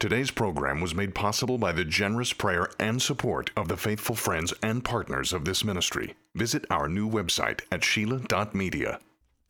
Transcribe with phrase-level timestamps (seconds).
[0.00, 4.54] Today's program was made possible by the generous prayer and support of the faithful friends
[4.62, 6.14] and partners of this ministry.
[6.34, 8.98] Visit our new website at sheila.media.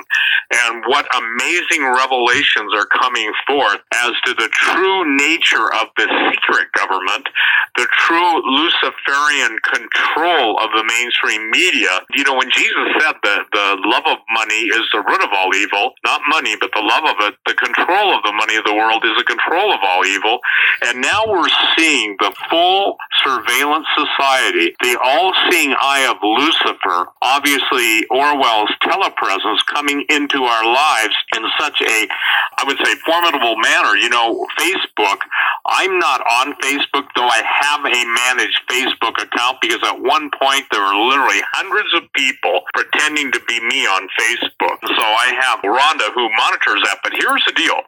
[0.50, 6.70] and what amazing revelations are coming forth as to the true nature of the secret
[6.72, 7.28] government,
[7.76, 12.00] the true Luciferian control of the mainstream media.
[12.14, 15.54] You know, when Jesus said that the love of money is the root of all
[15.54, 18.74] evil, not money, but the love of it, the control of the money of the
[18.74, 20.38] world is the control of all evil.
[20.86, 28.06] And now we're seeing the full surveillance society, the all seeing eye of Lucifer, obviously
[28.20, 32.06] Orwell's telepresence coming into our lives in such a,
[32.60, 33.96] I would say, formidable manner.
[33.96, 35.18] You know, Facebook,
[35.66, 40.66] I'm not on Facebook, though I have a managed Facebook account because at one point
[40.70, 44.76] there were literally hundreds of people pretending to be me on Facebook.
[44.84, 46.98] So I have Rhonda who monitors that.
[47.02, 47.80] But here's the deal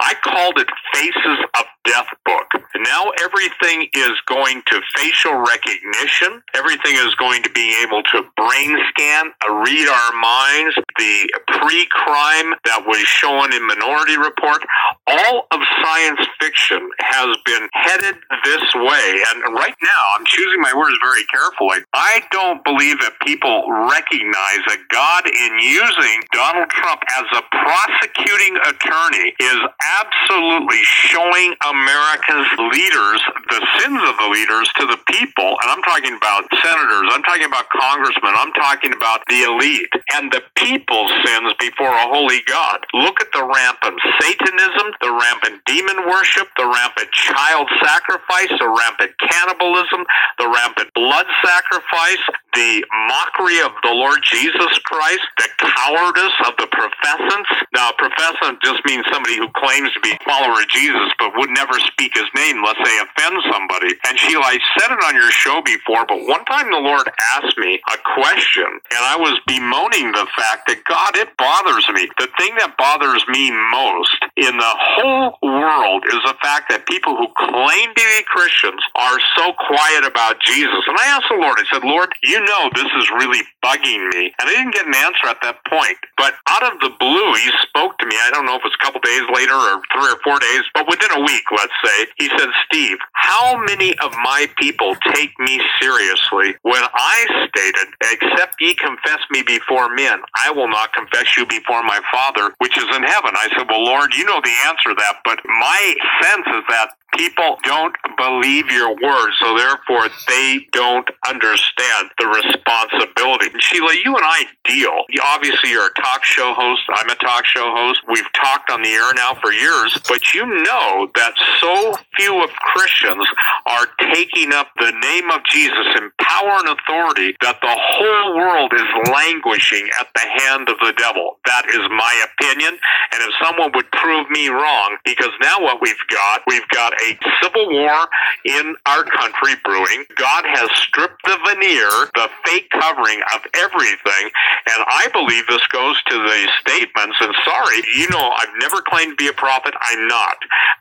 [0.00, 2.46] I called it Faces of Death Book.
[2.76, 8.76] Now everything is going to facial recognition, everything is going to be able to brain
[8.90, 9.32] scan,
[9.64, 14.62] read our minds, the pre crime that was shown in Minority Report.
[15.06, 19.06] All of science fiction has been headed this way.
[19.28, 21.84] And right now, I'm choosing my words very carefully.
[21.94, 28.56] I don't believe that people recognize that God, in using Donald Trump as a prosecuting
[28.62, 29.60] attorney, is
[30.00, 33.20] absolutely showing America's leaders
[33.50, 35.56] the sins of the leaders to the people.
[35.62, 40.30] And I'm talking about senators, I'm talking about congressmen, I'm talking about the elite and
[40.32, 42.84] the people's sins before a holy God.
[42.94, 49.12] Look at the rampant Satanism, the rampant demon worship, the rampant child sacrifice, the rampant
[49.20, 50.04] cannibalism,
[50.38, 56.68] the rampant blood sacrifice, the mockery of the Lord Jesus Christ, the cowardice of the
[56.70, 57.50] professants.
[57.72, 61.50] Now, professant just means somebody who claims to be a follower of Jesus but would
[61.50, 63.94] never speak his name unless they offend somebody.
[64.06, 67.06] And Sheila, I said it on your show before, but one time the Lord
[67.36, 72.08] asked me a question, and I was bemoaning the fact that God, it bothers me.
[72.18, 77.16] The thing that bothers me most in the whole world is the fact that people
[77.16, 80.82] who claim to be Christians are so quiet about Jesus.
[80.86, 84.32] And I asked the Lord, I said, Lord, you know this is really bugging me.
[84.38, 85.98] And I didn't get an answer at that point.
[86.16, 88.16] But out of the blue, he spoke to me.
[88.16, 90.64] I don't know if it was a couple days later or three or four days,
[90.74, 95.32] but within a week, let's say, he said, Steve, how many of my people take
[95.38, 101.36] me seriously when I stated, except ye confess me before men, I will not confess
[101.36, 103.32] you before my Father, which is in heaven.
[103.36, 106.90] I said, well, Lord, you know the answer to that, but my sense is that
[107.16, 113.50] People don't believe your words, so therefore they don't understand the responsibility.
[113.52, 115.04] And Sheila, you and I deal.
[115.22, 116.82] Obviously, you're a talk show host.
[116.90, 118.00] I'm a talk show host.
[118.08, 122.50] We've talked on the air now for years, but you know that so few of
[122.50, 123.26] Christians
[123.66, 128.72] are taking up the name of Jesus in power and authority that the whole world
[128.74, 131.38] is languishing at the hand of the devil.
[131.46, 132.78] That is my opinion.
[133.12, 137.18] And if someone would prove me wrong, because now what we've got, we've got a
[137.42, 138.08] civil war
[138.44, 140.04] in our country brewing.
[140.16, 144.30] God has stripped the veneer, the fake covering of everything.
[144.66, 147.16] And I believe this goes to the statements.
[147.20, 149.74] And sorry, you know, I've never claimed to be a prophet.
[149.80, 150.36] I'm not.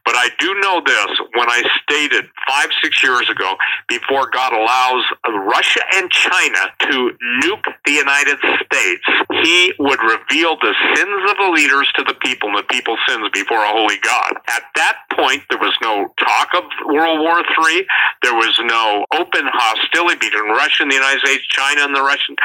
[0.06, 3.56] But I do know this when I stated five, six years ago,
[3.88, 5.04] before God allows
[5.46, 7.12] Russia and China to
[7.44, 9.06] nuke the United States,
[9.44, 13.30] he would reveal the sins of the leaders to the people and the people's sins
[13.34, 14.34] before a holy God.
[14.48, 17.86] At that point, there was no talk of World War III.
[18.24, 22.36] There was no open hostility between Russia and the United States, China and the Russian,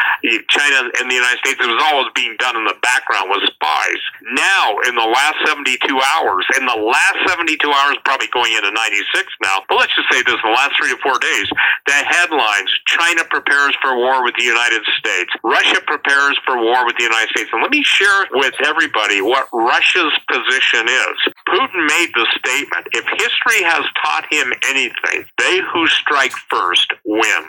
[0.48, 1.58] China and the United States.
[1.60, 4.02] It was always being done in the background with spies.
[4.34, 9.28] Now, in the last 72 hours, in the last 72 hours, probably going into 96
[9.42, 11.48] now, but let's just say this in the last three to four days,
[11.86, 16.96] the headlines China prepares for war with the United States, Russia prepares for war with
[16.96, 17.50] the United States.
[17.52, 21.16] And let me share with everybody what Russia's position is.
[21.48, 27.44] Putin made the statement if history has taught him anything, they who strike first win.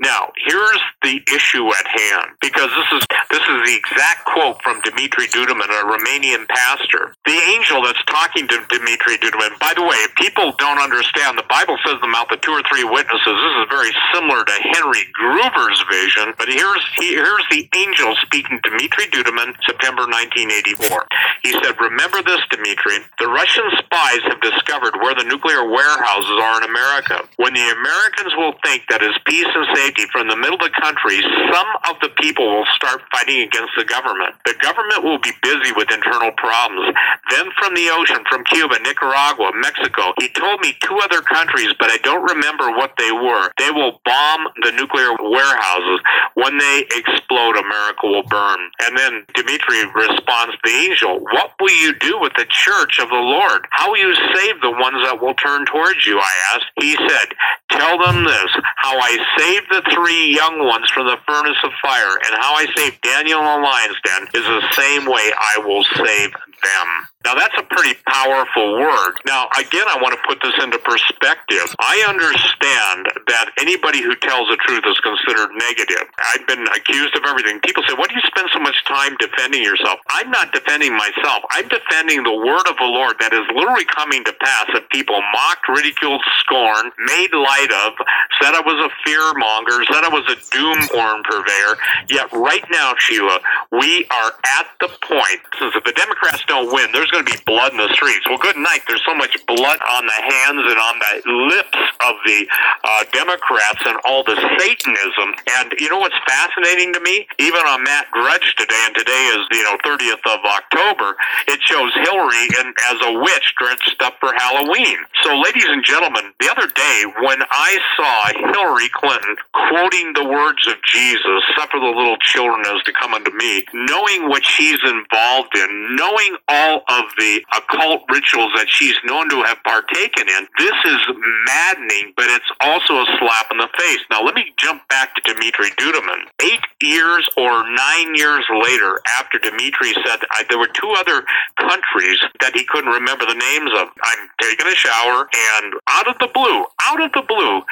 [0.00, 4.80] Now, here's the issue at hand, because this is this is the exact quote from
[4.80, 7.14] Dimitri Duduman, a Romanian pastor.
[7.26, 9.58] The angel that's talking to Dimitri Duduman.
[9.60, 12.62] By the way, if people don't understand, the Bible says the mouth of two or
[12.68, 13.36] three witnesses.
[13.36, 18.70] This is very similar to Henry Gruver's vision, but here's here's the angel speaking to
[18.70, 21.06] Dmitry Duduman, September 1984.
[21.42, 23.04] He said, "Remember this, Dimitri.
[23.18, 27.24] The Russian spies have discovered where the nuclear warehouses are in America.
[27.36, 30.74] When the Americans will think that is peace and safety from the middle of the
[30.76, 34.34] country, some of the people will start fighting against the government.
[34.44, 36.92] The government will be busy with internal problems.
[37.30, 41.90] Then from the ocean, from Cuba, Nicaragua, Mexico, he told me two other countries, but
[41.90, 43.52] I don't remember what they were.
[43.58, 46.00] They will bomb the nuclear warehouses.
[46.34, 48.60] When they explode, America will burn.
[48.82, 53.22] And then Dmitry responds the angel, What will you do with the church of the
[53.22, 53.66] Lord?
[53.70, 56.18] How will you save the ones that will turn towards you?
[56.18, 56.70] I asked.
[56.80, 57.28] He said,
[57.70, 62.14] Tell them this, how I saved the three young ones from the furnace of fire,
[62.26, 65.84] and how I saved Daniel in the lion's den is the same way I will
[65.84, 67.09] save them.
[67.24, 69.12] Now that's a pretty powerful word.
[69.26, 71.68] Now again, I want to put this into perspective.
[71.78, 76.08] I understand that anybody who tells the truth is considered negative.
[76.32, 77.60] I've been accused of everything.
[77.60, 80.00] People say, why do you spend so much time defending yourself?
[80.08, 81.44] I'm not defending myself.
[81.52, 85.20] I'm defending the word of the Lord that is literally coming to pass that people
[85.36, 88.00] mocked, ridiculed, scorned, made light of,
[88.40, 91.76] said I was a fear monger, said I was a doom horn purveyor.
[92.08, 93.44] Yet right now, Sheila,
[93.76, 97.38] we are at the point, since if the Democrats don't win, there's going to be
[97.44, 98.26] blood in the streets.
[98.28, 98.80] Well, good night.
[98.86, 101.14] There's so much blood on the hands and on the
[101.50, 102.46] lips of the
[102.84, 105.34] uh, Democrats and all the Satanism.
[105.58, 107.26] And you know what's fascinating to me?
[107.38, 111.16] Even on Matt Drudge today, and today is you know 30th of October,
[111.48, 114.98] it shows Hillary in, as a witch dressed up for Halloween.
[115.24, 120.66] So, ladies and gentlemen, the other day when I saw Hillary Clinton quoting the words
[120.68, 125.56] of Jesus, "Suffer the little children as to come unto me," knowing what she's involved
[125.56, 130.78] in, knowing all of the occult rituals that she's known to have partaken in, this
[130.86, 131.00] is
[131.46, 134.00] maddening, but it's also a slap in the face.
[134.10, 136.28] Now, let me jump back to Dmitry Duduman.
[136.42, 141.24] Eight years or nine years later, after Dmitry said I, there were two other
[141.58, 146.18] countries that he couldn't remember the names of, I'm taking a shower, and out of
[146.18, 147.62] the blue, out of the blue,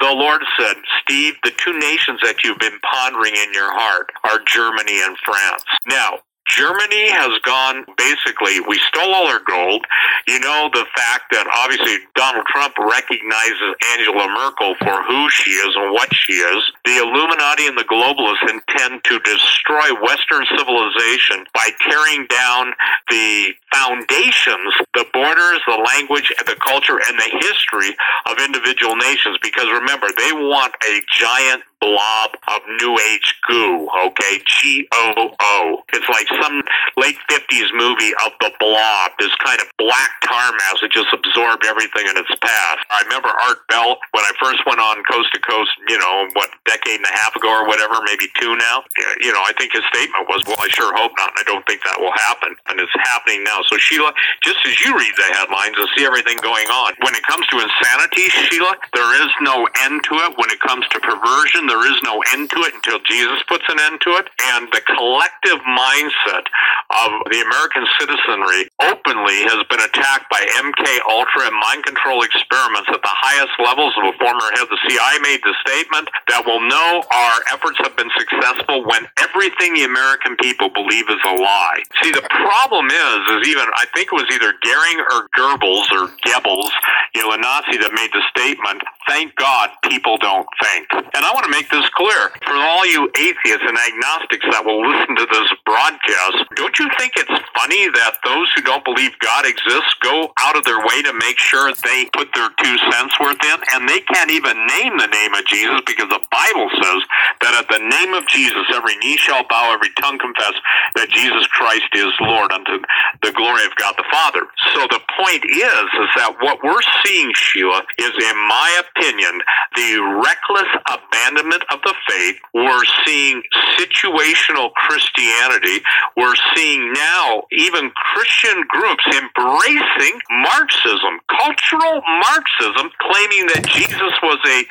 [0.00, 4.40] the Lord said, Steve, the two nations that you've been pondering in your heart are
[4.46, 5.64] Germany and France.
[5.86, 9.84] Now, Germany has gone basically, we stole all our gold.
[10.26, 15.72] You know, the fact that obviously Donald Trump recognizes Angela Merkel for who she is
[15.76, 16.60] and what she is.
[16.84, 22.72] The Illuminati and the globalists intend to destroy Western civilization by tearing down
[23.10, 27.94] the foundations, the borders, the language, the culture, and the history
[28.26, 29.36] of individual nations.
[29.42, 34.40] Because remember, they want a giant blob of New Age goo, okay?
[34.46, 35.82] G O O.
[35.92, 36.62] It's like some
[36.96, 41.64] late 50s movie of the blob, this kind of black tar mass that just absorbed
[41.66, 42.78] everything in its path.
[42.90, 46.50] I remember Art Bell when I first went on Coast to Coast, you know, what,
[46.66, 48.82] decade and a half ago or whatever, maybe two now.
[49.22, 51.30] You know, I think his statement was, well, I sure hope not.
[51.36, 52.56] And I don't think that will happen.
[52.68, 53.62] And it's happening now.
[53.70, 57.22] So, Sheila, just as you read the headlines and see everything going on, when it
[57.24, 60.34] comes to insanity, Sheila, there is no end to it.
[60.36, 63.78] When it comes to perversion, there is no end to it until Jesus puts an
[63.80, 64.26] end to it.
[64.56, 66.48] And the collective mindset
[66.90, 72.88] of the American citizenry openly has been attacked by MK Ultra and mind control experiments
[72.88, 76.44] at the highest levels of a former head of the CIA made the statement that
[76.44, 81.34] we'll know our efforts have been successful when everything the American people believe is a
[81.36, 81.80] lie.
[82.00, 86.08] See, the problem is, is even, I think it was either Goering or Goebbels or
[86.24, 86.72] Goebbels,
[87.14, 90.86] you know, a Nazi that made the statement, thank God people don't think.
[90.92, 92.30] And I want to make this clear.
[92.46, 97.18] For all you atheists and agnostics that will listen to this broadcast, don't you think
[97.18, 101.12] it's funny that those who don't believe God exists go out of their way to
[101.18, 103.58] make sure they put their two cents worth in?
[103.74, 107.00] And they can't even name the name of Jesus because the Bible says
[107.42, 110.54] that at the name of Jesus, every knee shall bow, every tongue confess
[110.94, 112.78] that Jesus Christ is Lord unto
[113.26, 114.46] the glory of God the Father.
[114.76, 119.40] So the point is, is that what we're seeing, Sheila, is in my opinion,
[119.74, 119.90] the
[120.22, 122.36] reckless abandonment of the faith.
[122.54, 123.42] We're seeing
[123.78, 125.84] situational Christianity.
[126.16, 134.64] We're seeing now even Christian groups embracing Marxism, cultural Marxism, claiming that Jesus was a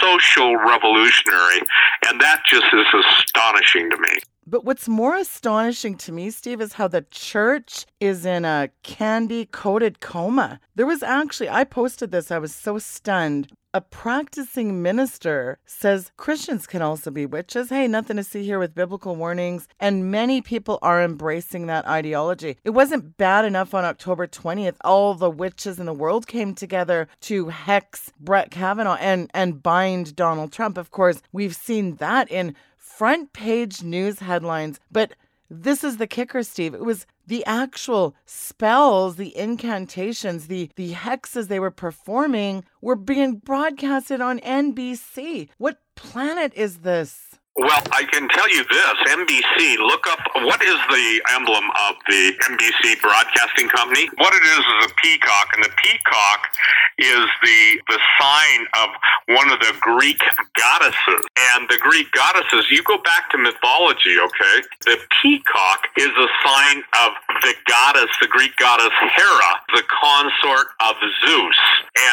[0.00, 1.60] social revolutionary.
[2.08, 4.18] And that just is astonishing to me.
[4.46, 9.46] But what's more astonishing to me, Steve, is how the church is in a candy
[9.46, 10.60] coated coma.
[10.74, 13.50] There was actually, I posted this, I was so stunned.
[13.76, 17.70] A practicing minister says Christians can also be witches.
[17.70, 19.66] Hey, nothing to see here with biblical warnings.
[19.80, 22.56] And many people are embracing that ideology.
[22.62, 24.76] It wasn't bad enough on October 20th.
[24.84, 30.14] All the witches in the world came together to hex Brett Kavanaugh and, and bind
[30.14, 30.78] Donald Trump.
[30.78, 34.78] Of course, we've seen that in front page news headlines.
[34.92, 35.14] But
[35.50, 36.74] this is the kicker, Steve.
[36.74, 43.36] It was the actual spells, the incantations, the, the hexes they were performing were being
[43.36, 45.48] broadcasted on NBC.
[45.58, 47.34] What planet is this?
[47.56, 52.32] Well, I can tell you this NBC, look up what is the emblem of the
[52.50, 54.08] NBC broadcasting company?
[54.16, 56.48] What it is is a peacock, and the peacock
[56.98, 58.88] is the, the sign of
[59.36, 60.20] one of the Greek
[60.54, 61.24] goddesses.
[61.54, 64.56] And the Greek goddesses, you go back to mythology, okay?
[64.86, 67.10] The peacock is a sign of
[67.42, 71.60] the goddess, the Greek goddess Hera, the consort of Zeus.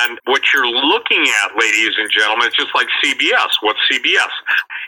[0.01, 3.49] And what you're looking at, ladies and gentlemen, it's just like CBS.
[3.61, 4.33] What's CBS?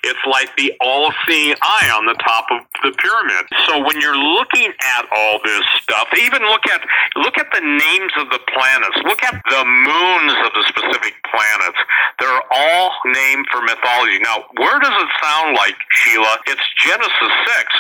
[0.03, 3.45] It's like the all-seeing eye on the top of the pyramid.
[3.67, 6.81] So when you're looking at all this stuff, even look at
[7.15, 8.97] look at the names of the planets.
[9.05, 11.79] Look at the moons of the specific planets.
[12.19, 14.19] They're all named for mythology.
[14.23, 16.39] Now, where does it sound like, Sheila?
[16.47, 17.33] It's Genesis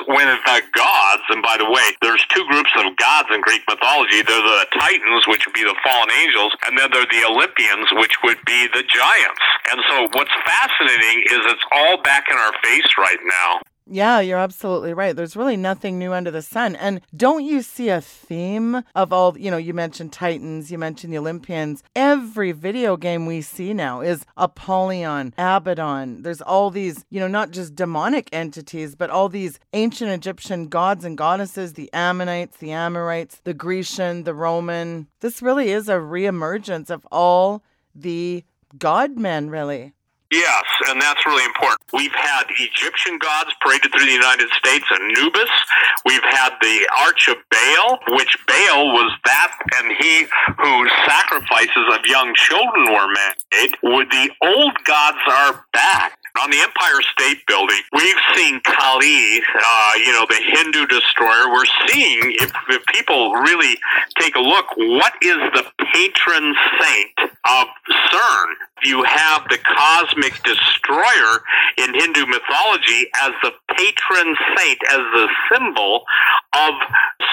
[0.07, 3.63] 6 when the gods, and by the way, there's two groups of gods in Greek
[3.67, 4.21] mythology.
[4.21, 8.15] They're the Titans, which would be the fallen angels, and then they're the Olympians, which
[8.23, 9.43] would be the giants.
[9.71, 13.72] And so what's fascinating is it's all back in our face right now.
[13.85, 15.13] Yeah, you're absolutely right.
[15.13, 16.75] There's really nothing new under the sun.
[16.77, 21.11] And don't you see a theme of all, you know, you mentioned Titans, you mentioned
[21.11, 21.83] the Olympians.
[21.93, 26.21] Every video game we see now is Apollyon, Abaddon.
[26.21, 31.03] There's all these, you know, not just demonic entities, but all these ancient Egyptian gods
[31.03, 35.07] and goddesses, the Ammonites, the Amorites, the Grecian, the Roman.
[35.19, 37.63] This really is a reemergence of all
[37.93, 38.45] the
[38.77, 39.93] god men, really.
[40.33, 41.77] Yes, and that's really important.
[41.93, 45.53] We've had Egyptian gods paraded through the United States, Anubis.
[46.05, 50.25] We've had the Arch of Baal, which Baal was that, and he
[50.57, 53.77] whose sacrifices of young children were made.
[53.83, 56.17] Would the old gods are back.
[56.41, 61.47] On the Empire State Building, we've seen Kali, uh, you know, the Hindu destroyer.
[61.53, 63.77] We're seeing, if, if people really
[64.17, 65.63] take a look, what is the
[65.93, 67.67] patron saint of
[68.09, 68.49] CERN?
[68.83, 71.43] You have the cosmic destroyer
[71.77, 76.03] in Hindu mythology as the patron saint, as the symbol
[76.53, 76.73] of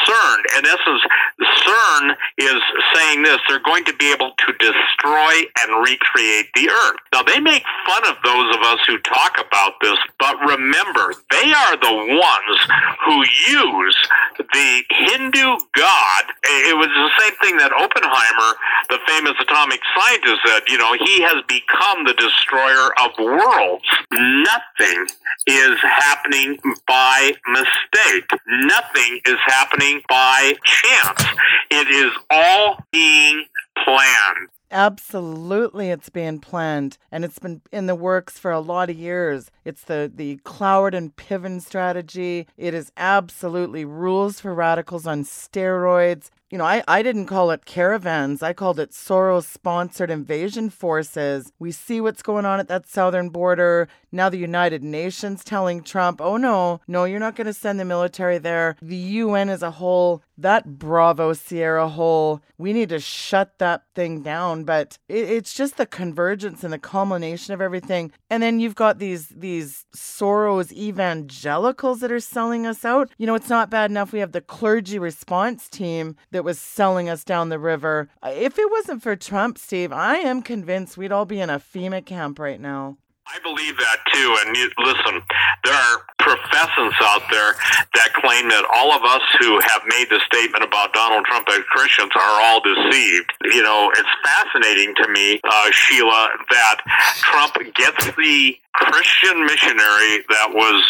[0.06, 0.38] CERN.
[0.58, 1.02] In essence,
[1.40, 2.62] CERN is
[2.94, 6.96] saying this they're going to be able to destroy and recreate the earth.
[7.12, 11.52] Now, they make fun of those of us who talk about this, but remember, they
[11.52, 12.58] are the ones
[13.04, 13.96] who use
[14.38, 16.24] the Hindu god.
[16.44, 18.50] It was the same thing that Oppenheimer,
[18.90, 23.84] the famous atomic scientist, said You know, he has become the destroyer of worlds.
[24.12, 25.06] Nothing
[25.46, 28.28] is happening by mistake.
[28.46, 31.24] Nothing is happening by chance.
[31.70, 33.44] It is all being
[33.84, 34.48] planned.
[34.72, 39.50] Absolutely, it's being planned, and it's been in the works for a lot of years.
[39.64, 42.46] It's the the Cloward and Piven strategy.
[42.56, 47.64] It is absolutely rules for radicals on steroids you know, I, I didn't call it
[47.64, 48.42] caravans.
[48.42, 51.52] I called it Soros sponsored invasion forces.
[51.60, 53.86] We see what's going on at that southern border.
[54.10, 57.84] Now the United Nations telling Trump, oh no, no, you're not going to send the
[57.84, 58.74] military there.
[58.82, 64.22] The UN as a whole, that Bravo Sierra hole, we need to shut that thing
[64.22, 64.64] down.
[64.64, 68.10] But it, it's just the convergence and the culmination of everything.
[68.28, 73.10] And then you've got these these Soros evangelicals that are selling us out.
[73.18, 76.58] You know, it's not bad enough we have the clergy response team that that was
[76.58, 78.08] selling us down the river.
[78.24, 82.02] If it wasn't for Trump, Steve, I am convinced we'd all be in a FEMA
[82.02, 82.96] camp right now.
[83.32, 84.36] I believe that too.
[84.42, 85.22] And you, listen,
[85.64, 87.54] there are professors out there
[87.94, 91.62] that claim that all of us who have made the statement about Donald Trump as
[91.70, 93.30] Christians are all deceived.
[93.44, 96.76] You know, it's fascinating to me, uh, Sheila, that
[97.22, 100.82] Trump gets the Christian missionary that was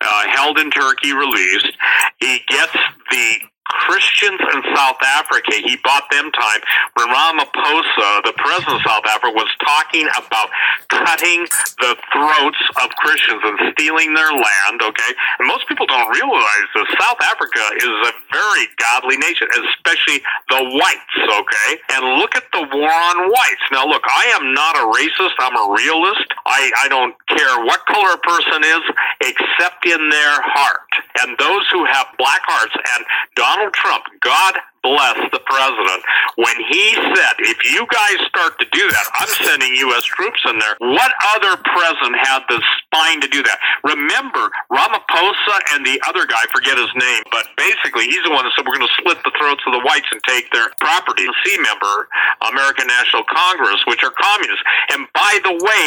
[0.00, 1.72] uh, held in Turkey released.
[2.18, 2.76] He gets
[3.10, 6.60] the Christians in South Africa, he bought them time
[6.94, 10.48] when Ramaphosa, the president of South Africa, was talking about
[10.88, 11.44] cutting
[11.80, 15.12] the throats of Christians and stealing their land, okay?
[15.38, 20.62] And most people don't realize that South Africa is a very godly nation, especially the
[20.80, 21.70] whites, okay?
[21.92, 23.66] And look at the war on whites.
[23.72, 26.28] Now, look, I am not a racist, I'm a realist.
[26.46, 28.82] I, I don't care what color a person is,
[29.28, 30.88] except in their heart.
[31.20, 34.54] And those who have black hearts, and Donald Donald Trump, God
[34.88, 36.00] bless the president,
[36.40, 40.04] when he said, if you guys start to do that, I'm sending U.S.
[40.04, 40.76] troops in there.
[40.80, 43.58] What other president had the spine to do that?
[43.84, 48.52] Remember, Ramaphosa and the other guy, forget his name, but basically he's the one that
[48.56, 51.28] said we're going to slit the throats of the whites and take their property.
[51.44, 52.08] C member,
[52.48, 54.64] American National Congress, which are communists.
[54.94, 55.82] And by the way,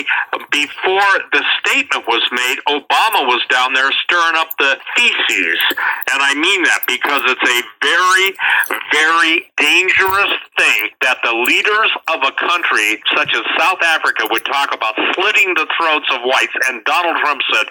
[0.51, 5.59] before the statement was made, Obama was down there stirring up the feces.
[6.11, 8.25] And I mean that because it's a very,
[8.91, 14.75] very dangerous thing that the leaders of a country such as South Africa would talk
[14.75, 16.53] about slitting the throats of whites.
[16.69, 17.67] And Donald Trump said,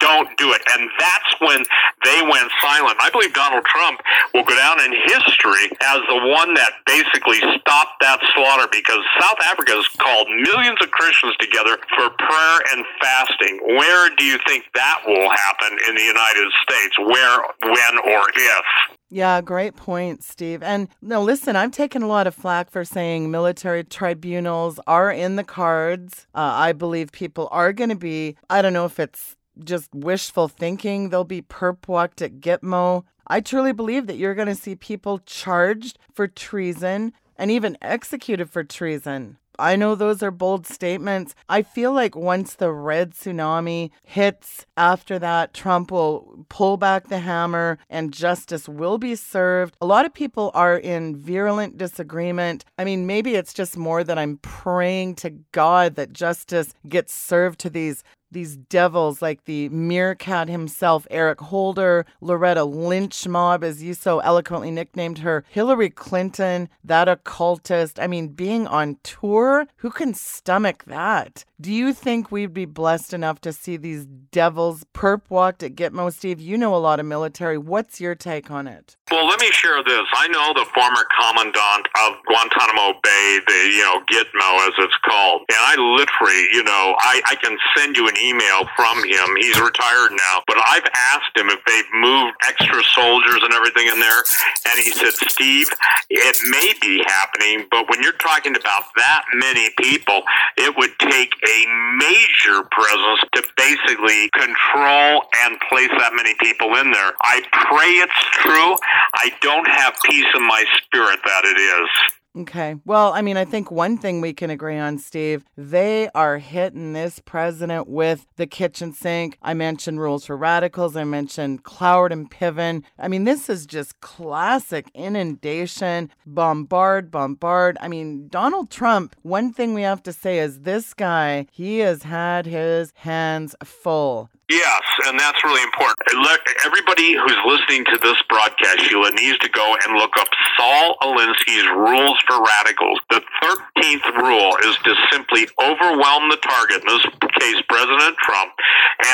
[0.00, 0.62] don't do it.
[0.72, 1.64] And that's when
[2.04, 2.96] they went silent.
[3.00, 4.00] I believe Donald Trump
[4.32, 9.40] will go down in history as the one that basically stopped that slaughter because South
[9.44, 13.60] Africa has called millions of Christians together for prayer and fasting.
[13.76, 16.94] Where do you think that will happen in the United States?
[16.98, 18.66] Where, when, or if?
[19.14, 20.60] Yeah, great point, Steve.
[20.60, 25.36] And no, listen, I've taken a lot of flack for saying military tribunals are in
[25.36, 26.26] the cards.
[26.34, 30.48] Uh, I believe people are going to be, I don't know if it's just wishful
[30.48, 33.04] thinking, they'll be perp walked at Gitmo.
[33.28, 38.50] I truly believe that you're going to see people charged for treason and even executed
[38.50, 39.38] for treason.
[39.58, 41.34] I know those are bold statements.
[41.48, 47.20] I feel like once the red tsunami hits, after that, Trump will pull back the
[47.20, 49.76] hammer and justice will be served.
[49.80, 52.64] A lot of people are in virulent disagreement.
[52.78, 57.60] I mean, maybe it's just more that I'm praying to God that justice gets served
[57.60, 58.02] to these
[58.34, 64.70] these devils like the meerkat himself, Eric Holder, Loretta Lynch mob, as you so eloquently
[64.70, 67.98] nicknamed her, Hillary Clinton, that occultist.
[67.98, 71.44] I mean, being on tour, who can stomach that?
[71.60, 76.12] Do you think we'd be blessed enough to see these devils perp walked at Gitmo?
[76.12, 77.56] Steve, you know a lot of military.
[77.56, 78.96] What's your take on it?
[79.10, 80.04] Well, let me share this.
[80.14, 85.42] I know the former commandant of Guantanamo Bay, the you know Gitmo as it's called,
[85.48, 89.36] and I literally, you know, I, I can send you an email from him.
[89.38, 94.00] He's retired now, but I've asked him if they've moved extra soldiers and everything in
[94.00, 94.22] there,
[94.66, 95.68] and he said, Steve,
[96.10, 100.22] it may be happening, but when you're talking about that many people,
[100.56, 101.58] it would take a
[101.98, 107.12] major presence to basically control and place that many people in there.
[107.20, 108.76] I pray it's true.
[109.14, 111.88] I don't have peace in my spirit that it is.
[112.36, 112.74] Okay.
[112.84, 116.92] Well, I mean, I think one thing we can agree on, Steve, they are hitting
[116.92, 119.38] this president with the kitchen sink.
[119.40, 120.96] I mentioned rules for radicals.
[120.96, 122.82] I mentioned Cloward and Piven.
[122.98, 127.78] I mean, this is just classic inundation, bombard, bombard.
[127.80, 132.02] I mean, Donald Trump, one thing we have to say is this guy, he has
[132.02, 134.28] had his hands full.
[134.50, 135.96] Yes, and that's really important.
[136.20, 140.28] Look, everybody who's listening to this broadcast, Sheila, needs to go and look up
[140.60, 143.00] Saul Alinsky's Rules for Radicals.
[143.08, 147.06] The 13th rule is to simply overwhelm the target, in this
[147.40, 148.52] case, President Trump,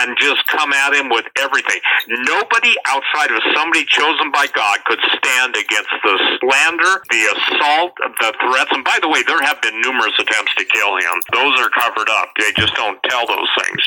[0.02, 1.78] and just come at him with everything.
[2.26, 8.34] Nobody outside of somebody chosen by God could stand against the slander, the assault, the
[8.42, 8.74] threats.
[8.74, 11.22] And by the way, there have been numerous attempts to kill him.
[11.30, 12.34] Those are covered up.
[12.34, 13.82] They just don't tell those things.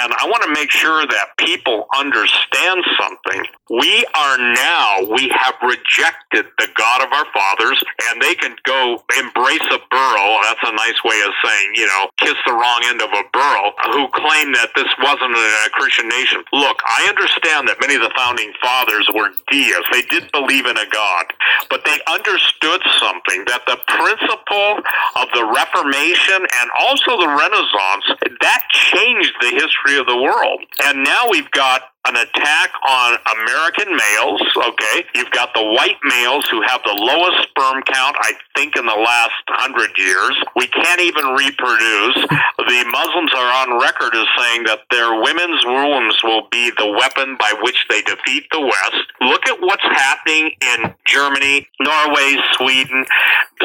[0.00, 3.42] And I want to make sure that people understand something.
[3.68, 9.02] We are now, we have rejected the God of our fathers, and they can go
[9.18, 10.26] embrace a burro.
[10.46, 13.74] That's a nice way of saying, you know, kiss the wrong end of a burro,
[13.92, 16.44] who claim that this wasn't a Christian nation.
[16.52, 19.90] Look, I understand that many of the founding fathers were deists.
[19.92, 21.26] They did believe in a God,
[21.68, 24.80] but they understood something that the principle
[25.18, 28.06] of the Reformation and also the Renaissance,
[28.40, 30.64] that changed the history of the world.
[30.84, 35.04] And now we've got an attack on American males, okay?
[35.14, 38.96] You've got the white males who have the lowest sperm count, I think, in the
[38.96, 40.36] last hundred years.
[40.56, 42.16] We can't even reproduce.
[42.58, 47.36] The Muslims are on record as saying that their women's wombs will be the weapon
[47.38, 49.04] by which they defeat the West.
[49.20, 53.04] Look at what's happening in Germany, Norway, Sweden.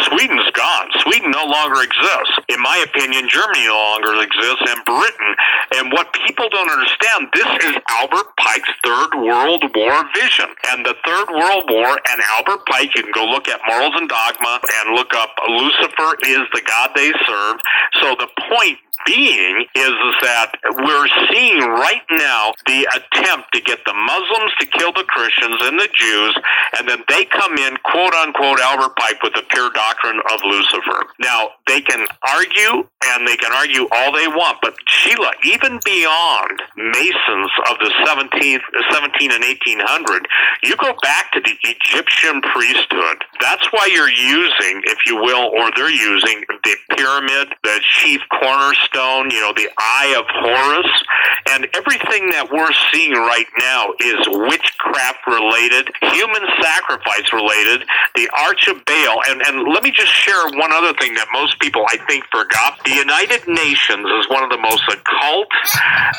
[0.03, 0.89] Sweden's gone.
[0.99, 2.35] Sweden no longer exists.
[2.49, 5.31] In my opinion, Germany no longer exists, and Britain.
[5.75, 10.49] And what people don't understand, this is Albert Pike's Third World War vision.
[10.71, 14.09] And the Third World War and Albert Pike, you can go look at Morals and
[14.09, 17.57] Dogma and look up Lucifer is the God they serve.
[18.01, 23.79] So the point being is, is that we're seeing right now the attempt to get
[23.85, 26.35] the Muslims to kill the Christians and the Jews,
[26.77, 31.03] and then they come in, quote unquote, Albert Pike with the pure doctrine of Lucifer.
[31.19, 36.61] Now, they can argue and they can argue all they want, but Sheila, even beyond
[36.77, 40.27] Masons of the 17th, 17 and 1800,
[40.63, 43.23] you go back to the Egyptian priesthood.
[43.39, 48.93] That's why you're using, if you will, or they're using the pyramid, the chief cornerstone
[49.31, 50.91] you know, the Eye of Horus.
[51.49, 57.83] And everything that we're seeing right now is witchcraft related, human sacrifice related,
[58.15, 59.19] the Arch of Baal.
[59.29, 62.79] And, and let me just share one other thing that most people, I think, forgot.
[62.85, 65.51] The United Nations is one of the most occult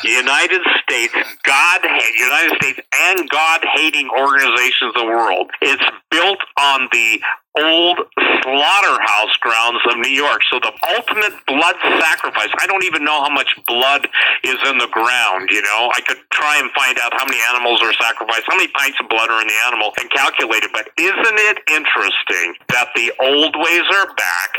[0.03, 1.81] United States, God,
[2.17, 5.51] United States and God hating organizations in the world.
[5.61, 7.19] It's built on the
[7.57, 7.99] old
[8.43, 10.41] slaughterhouse grounds of New York.
[10.51, 12.51] So the ultimate blood sacrifice.
[12.59, 14.07] I don't even know how much blood
[14.43, 15.89] is in the ground, you know.
[15.95, 19.09] I could try and find out how many animals are sacrificed, how many pints of
[19.09, 20.71] blood are in the animal and calculate it.
[20.73, 24.49] But isn't it interesting that the old ways are back?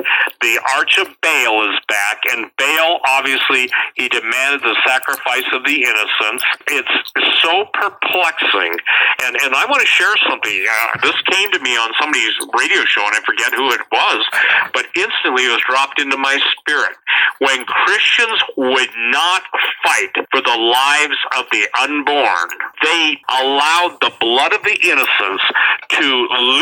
[0.40, 5.84] The Arch of Baal is back and Baal obviously he demanded the sacrifice of the
[5.84, 6.42] innocents.
[6.68, 6.94] It's
[7.42, 8.74] so perplexing.
[9.22, 10.56] And and I want to share something.
[10.66, 14.24] Uh, this came to me on somebody's radio show, and I forget who it was,
[14.72, 16.96] but instantly it was dropped into my spirit.
[17.38, 19.42] When Christians would not
[19.84, 22.48] fight for the lives of the unborn,
[22.82, 25.44] they allowed the blood of the innocents
[25.90, 26.06] to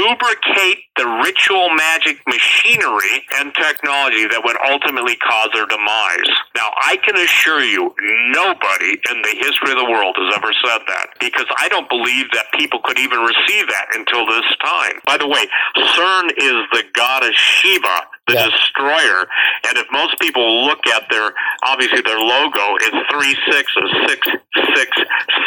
[0.04, 6.30] lubricate the ritual magic machinery and technology that would ultimately cause their demise.
[6.54, 7.90] Now, I can assure you,
[8.30, 12.30] nobody in the history of the world has ever said that because I don't believe
[12.38, 15.02] that people could even receive that until this time.
[15.02, 15.50] By the way,
[15.98, 18.48] CERN CERN is the goddess Shiva, the yeah.
[18.48, 19.26] destroyer.
[19.68, 21.32] And if most people look at their,
[21.64, 23.72] obviously their logo, it's three six
[24.06, 24.20] six
[24.74, 24.90] six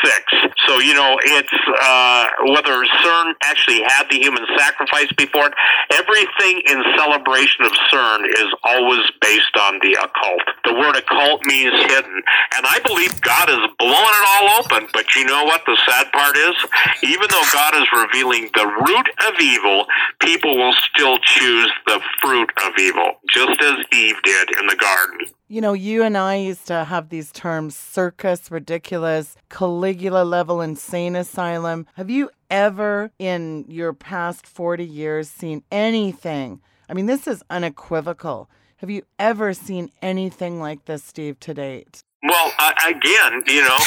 [0.03, 0.23] six.
[0.67, 5.53] So you know, it's uh, whether CERN actually had the human sacrifice before it.
[5.93, 10.45] Everything in celebration of CERN is always based on the occult.
[10.65, 12.21] The word occult means hidden,
[12.57, 14.89] and I believe God is blowing it all open.
[14.93, 15.63] But you know what?
[15.65, 16.55] The sad part is,
[17.03, 19.85] even though God is revealing the root of evil,
[20.19, 25.27] people will still choose the fruit of evil, just as Eve did in the garden.
[25.47, 31.15] You know, you and I used to have these terms circus, ridiculous, Caligula level insane
[31.15, 31.87] asylum.
[31.95, 36.61] Have you ever in your past 40 years seen anything?
[36.89, 38.49] I mean, this is unequivocal.
[38.77, 42.03] Have you ever seen anything like this, Steve, to date?
[42.27, 43.79] Well, uh, again, you know,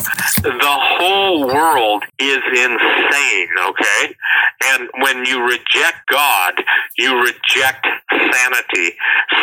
[0.43, 4.15] the whole world is insane, okay?
[4.65, 6.55] And when you reject God,
[6.97, 8.97] you reject sanity.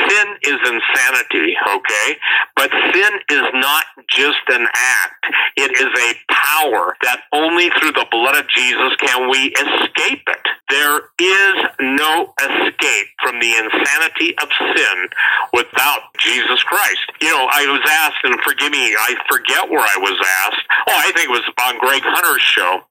[0.08, 2.18] Sin is insanity, okay?
[2.56, 5.26] But sin is not just an act.
[5.58, 10.48] It is a power that only through the blood of Jesus can we escape it.
[10.70, 15.08] There is no escape from the insanity of sin
[15.54, 17.12] without Jesus Christ.
[17.22, 18.87] You know, I was asked, and forgive me.
[18.96, 20.64] I forget where I was asked.
[20.88, 22.84] Oh, I think it was on Greg Hunter's show.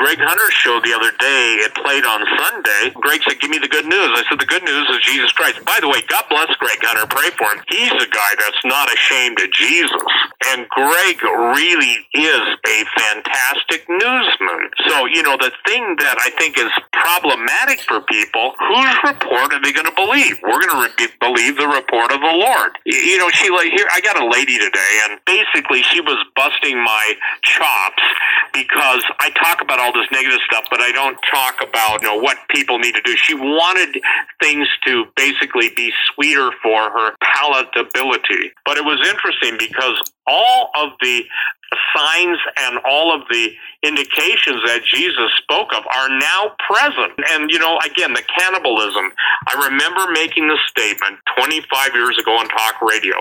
[0.00, 2.96] Greg Hunter's show the other day, it played on Sunday.
[3.04, 4.16] Greg said, Give me the good news.
[4.16, 5.60] I said, The good news is Jesus Christ.
[5.64, 7.04] By the way, God bless Greg Hunter.
[7.04, 7.60] Pray for him.
[7.68, 10.08] He's a guy that's not ashamed of Jesus.
[10.48, 11.20] And Greg
[11.52, 14.72] really is a fantastic newsman.
[14.88, 19.60] So, you know, the thing that I think is problematic for people, whose report are
[19.60, 20.40] they going to believe?
[20.40, 22.80] We're going to re- believe the report of the Lord.
[22.88, 27.14] You know, Sheila, here, I got a lady today, and basically she was busting my
[27.42, 28.02] chops
[28.52, 32.16] because I talk about all this negative stuff, but I don't talk about, you know,
[32.16, 33.14] what people need to do.
[33.16, 34.02] She wanted
[34.42, 38.50] things to basically be sweeter for her palatability.
[38.64, 41.24] But it was interesting because all of the
[41.94, 43.50] signs and all of the
[43.82, 47.16] indications that Jesus spoke of are now present.
[47.32, 49.12] And, you know, again, the cannibalism.
[49.48, 53.16] I remember making the statement 25 years ago on talk radio.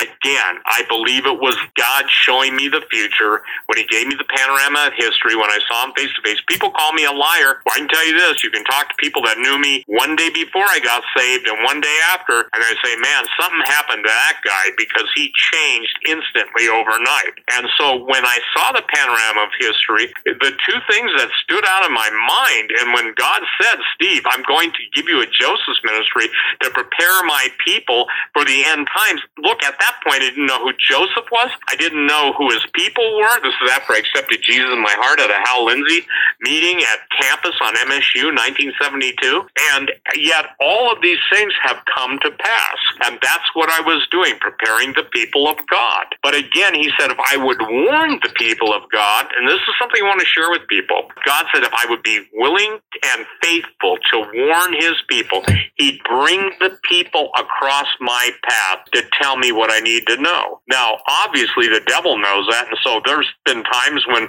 [0.00, 4.28] Again, I believe it was God showing me the future when He gave me the
[4.32, 6.40] panorama of history when I saw Him face to face.
[6.48, 7.60] People call me a liar.
[7.66, 10.16] Well, I can tell you this you can talk to people that knew me one
[10.16, 14.04] day before I got saved and one day after, and they say, man, something happened
[14.04, 16.37] to that guy because he changed instantly
[16.68, 17.34] overnight.
[17.56, 21.86] And so when I saw the panorama of history, the two things that stood out
[21.86, 25.80] in my mind, and when God said, Steve, I'm going to give you a Joseph's
[25.84, 26.28] ministry
[26.62, 29.20] to prepare my people for the end times.
[29.38, 31.50] Look, at that point, I didn't know who Joseph was.
[31.68, 33.40] I didn't know who his people were.
[33.42, 36.06] This is after I accepted Jesus in my heart at a Hal Lindsey
[36.40, 39.46] meeting at campus on MSU 1972.
[39.74, 42.78] And yet all of these things have come to pass.
[43.04, 46.06] And that's what I was doing, preparing the people of God.
[46.22, 49.74] But again, he said, if I would warn the people of God, and this is
[49.78, 51.10] something I want to share with people.
[51.24, 55.44] God said if I would be willing and faithful to warn his people,
[55.76, 60.60] he'd bring the people across my path to tell me what I need to know.
[60.68, 62.66] Now, obviously, the devil knows that.
[62.68, 64.28] And so there's been times when,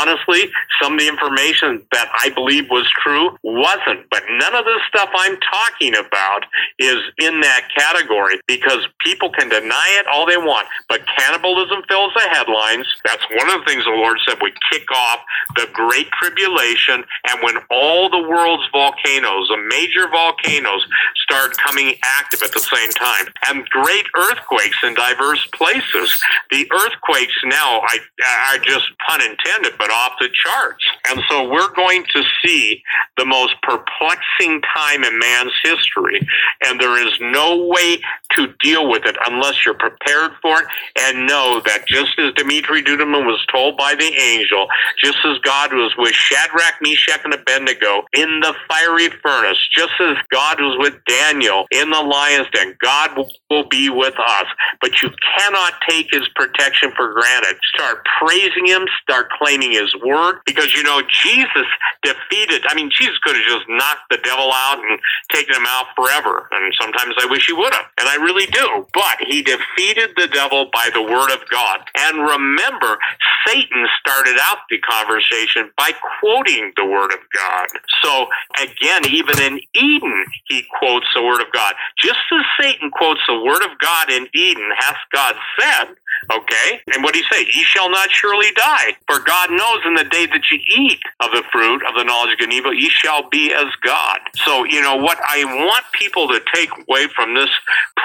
[0.00, 0.50] honestly,
[0.80, 4.08] some of the information that I believe was true wasn't.
[4.10, 6.44] But none of this stuff I'm talking about
[6.78, 10.68] is in that category because people can deny it all they want.
[10.88, 11.00] But
[11.32, 12.86] cannibalism fills the headlines.
[13.04, 15.20] That's one of the things the Lord said would kick off
[15.56, 22.42] the Great Tribulation and when all the world's volcanoes, the major volcanoes, start coming active
[22.42, 23.32] at the same time.
[23.48, 26.20] And great earthquakes in diverse places.
[26.50, 30.84] The earthquakes now are just pun intended, but off the charts.
[31.08, 32.82] And so we're going to see
[33.16, 36.26] the most perplexing time in man's history.
[36.66, 38.00] And there is no way
[38.36, 40.66] to deal with it unless you're prepared for it
[41.00, 44.66] and know that just as Dimitri Duduman was told by the angel,
[44.98, 50.16] just as God was with Shadrach, Meshach, and Abednego in the fiery furnace, just as
[50.30, 53.16] God was with Daniel in the lion's den, God
[53.50, 54.46] will be with us.
[54.80, 57.58] But you cannot take his protection for granted.
[57.74, 61.66] Start praising him, start claiming his word, because you know, Jesus
[62.02, 64.98] defeated, I mean, Jesus could have just knocked the devil out and
[65.30, 66.48] taken him out forever.
[66.52, 68.86] And sometimes I wish he would have, and I really do.
[68.92, 71.80] But he defeated the devil by the word of God.
[71.94, 72.98] And remember,
[73.46, 77.68] Satan started out the conversation by quoting the Word of God.
[78.02, 78.26] So
[78.62, 81.74] again, even in Eden, he quotes the Word of God.
[81.98, 85.96] Just as Satan quotes the Word of God in Eden, hath God said,
[86.30, 86.80] Okay?
[86.94, 87.40] And what do you say?
[87.40, 88.96] Ye shall not surely die.
[89.06, 92.34] For God knows in the day that ye eat of the fruit of the knowledge
[92.34, 94.20] of good and evil, ye shall be as God.
[94.44, 97.50] So, you know, what I want people to take away from this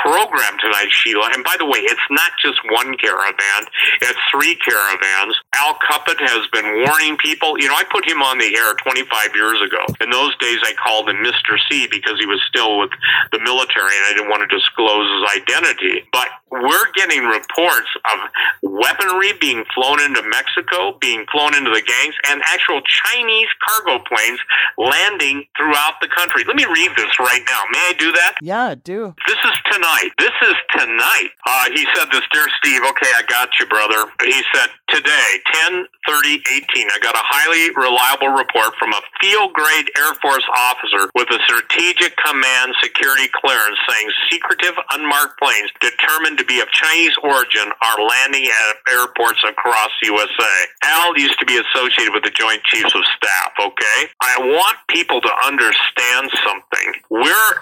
[0.04, 3.62] program tonight, Sheila, and by the way, it's not just one caravan,
[4.02, 5.36] it's three caravans.
[5.56, 7.60] Al Cuppett has been warning people.
[7.60, 9.84] You know, I put him on the air 25 years ago.
[10.02, 11.58] In those days, I called him Mr.
[11.70, 12.92] C because he was still with
[13.32, 16.04] the military and I didn't want to disclose his identity.
[16.12, 18.18] But we're getting reports of
[18.64, 24.40] weaponry being flown into Mexico, being flown into the gangs, and actual Chinese cargo planes
[24.78, 26.44] landing throughout the country.
[26.48, 27.62] Let me read this right now.
[27.72, 28.36] May I do that?
[28.42, 29.16] Yeah, do.
[29.28, 30.10] This is tonight.
[30.20, 31.30] This is tonight.
[31.46, 32.82] Uh, he said this, dear Steve.
[32.90, 34.12] Okay, I got you, brother.
[34.24, 35.30] He said today,
[35.70, 36.88] 10 30 18.
[36.88, 41.40] I got a highly reliable report from a field grade Air Force officer with a
[41.44, 48.00] strategic command security clearance saying secretive unmarked planes determined to be of Chinese origin are
[48.00, 50.56] landing at airports across the USA.
[50.84, 54.00] Al used to be associated with the Joint Chiefs of Staff, okay?
[54.24, 56.88] I want people to understand something.
[57.12, 57.54] We're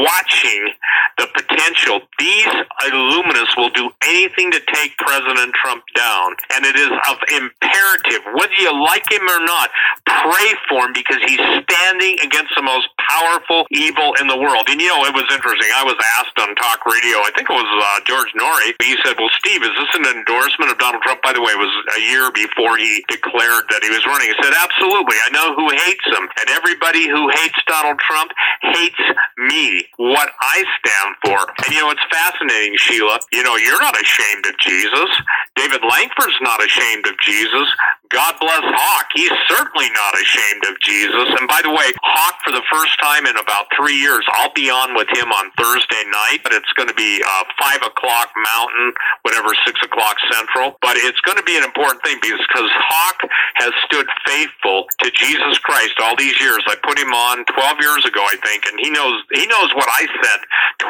[0.00, 0.72] watching
[1.18, 2.00] the potential potential.
[2.18, 2.46] These
[2.82, 8.56] illuminists will do anything to take President Trump down, and it is of imperative, whether
[8.58, 9.70] you like him or not,
[10.06, 14.66] pray for him because he's standing against the most powerful evil in the world.
[14.68, 15.68] And you know, it was interesting.
[15.74, 19.16] I was asked on talk radio, I think it was uh, George Noory, he said,
[19.18, 21.22] Well, Steve, is this an endorsement of Donald Trump?
[21.22, 24.28] By the way, it was a year before he declared that he was running.
[24.28, 25.16] He said, Absolutely.
[25.22, 26.24] I know who hates him.
[26.42, 29.02] And everybody who hates Donald Trump hates
[29.38, 31.40] me, what I stand for.
[31.64, 33.20] And you know, it's fascinating, Sheila.
[33.32, 35.10] You know, you're not ashamed of Jesus.
[35.56, 37.68] David Langford's not ashamed of Jesus.
[38.12, 39.08] God bless Hawk.
[39.16, 41.32] He's certainly not ashamed of Jesus.
[41.40, 44.68] And by the way, Hawk, for the first time in about three years, I'll be
[44.68, 48.92] on with him on Thursday night, but it's going to be uh, 5 o'clock Mountain,
[49.24, 50.76] whatever, 6 o'clock Central.
[50.84, 53.22] But it's going to be an important thing because Hawk
[53.62, 56.60] has stood faithful to Jesus Christ all these years.
[56.66, 59.86] I put him on 12 years ago, I think, and he knows he knows what
[59.86, 60.40] I said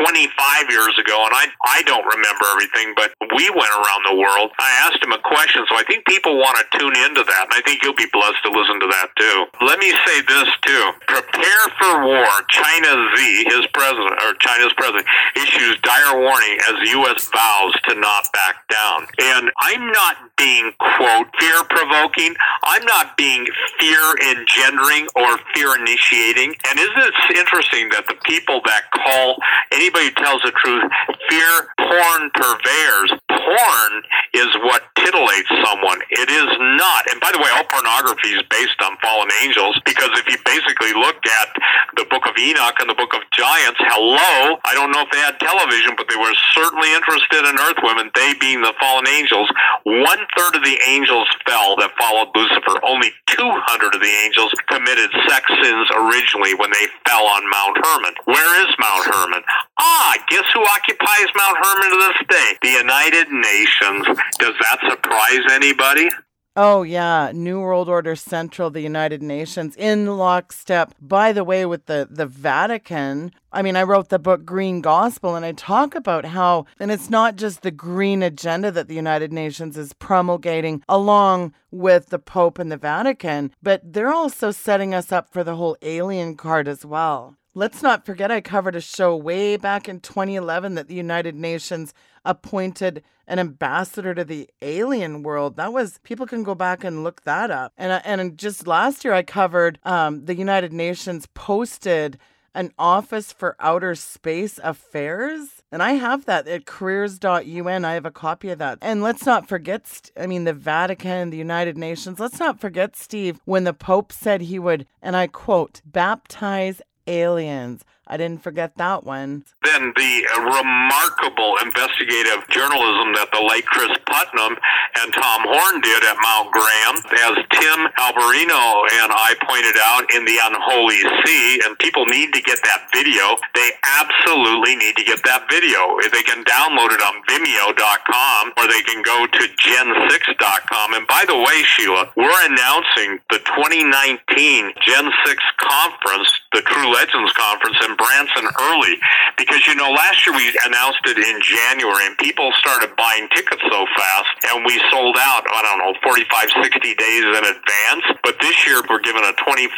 [0.00, 4.50] 25 years ago, and I I don't remember everything, but we went around the world.
[4.58, 7.54] I asked him a question, so I think people want to tune into that, and
[7.54, 9.38] I think you'll be blessed to listen to that too.
[9.64, 12.28] Let me say this too: prepare for war.
[12.48, 17.28] China Xi, his president or China's president, issues dire warning as the U.S.
[17.32, 19.06] vows to not back down.
[19.18, 22.34] And I'm not being quote fear provoking.
[22.64, 23.46] I'm not being
[23.78, 26.54] fear engendering or fear initiating.
[26.68, 29.36] And isn't it interesting that the people that call
[29.72, 30.84] anybody who tells the truth
[31.28, 33.10] fear porn purveyors?
[33.28, 33.92] Porn
[34.34, 36.00] is what titillates someone.
[36.10, 40.10] It is not and by the way, all pornography is based on fallen angels because
[40.18, 41.48] if you basically look at
[41.96, 45.20] the book of Enoch and the book of Giants, hello, I don't know if they
[45.20, 49.48] had television, but they were certainly interested in earth women, they being the fallen angels.
[49.84, 52.76] One third of the angels fell that followed Lucifer.
[52.84, 58.14] Only 200 of the angels committed sex sins originally when they fell on Mount Hermon.
[58.28, 59.42] Where is Mount Hermon?
[59.78, 62.48] Ah, guess who occupies Mount Hermon to this day?
[62.60, 64.04] The United Nations.
[64.38, 66.08] Does that surprise anybody?
[66.54, 67.32] Oh, yeah.
[67.34, 70.94] New World Order Central, the United Nations, in lockstep.
[71.00, 75.34] By the way, with the, the Vatican, I mean, I wrote the book Green Gospel
[75.34, 79.32] and I talk about how, and it's not just the green agenda that the United
[79.32, 85.10] Nations is promulgating along with the Pope and the Vatican, but they're also setting us
[85.10, 87.38] up for the whole alien card as well.
[87.54, 91.94] Let's not forget, I covered a show way back in 2011 that the United Nations
[92.26, 95.56] appointed an ambassador to the alien world.
[95.56, 97.72] That was people can go back and look that up.
[97.76, 102.18] And and just last year I covered um, the United Nations posted
[102.54, 105.62] an office for outer space affairs.
[105.70, 107.84] And I have that at careers.un.
[107.84, 108.78] I have a copy of that.
[108.82, 112.20] And let's not forget, I mean, the Vatican, the United Nations.
[112.20, 117.84] Let's not forget, Steve, when the Pope said he would, and I quote, baptize aliens.
[118.06, 119.44] I didn't forget that one.
[119.62, 124.58] Then the uh, remarkable investigative journalism that the late Cris Putnam
[124.98, 126.96] and Tom Horn did at Mount Graham,
[127.30, 132.42] as Tim Alberino and I pointed out in the Unholy See, and people need to
[132.42, 133.38] get that video.
[133.54, 133.70] They
[134.02, 135.96] absolutely need to get that video.
[136.10, 140.94] They can download it on Vimeo.com or they can go to Gen6.com.
[140.94, 147.32] And by the way, Sheila, we're announcing the 2019 Gen 6 conference, the True Legends
[147.32, 148.96] Conference in Branson early
[149.36, 153.62] because, you know, last year we announced it in January and people started buying tickets
[153.64, 156.28] so fast and we sold out, I don't know, 45,
[156.62, 158.04] 60 days in advance.
[158.20, 159.72] But this year we're giving a $25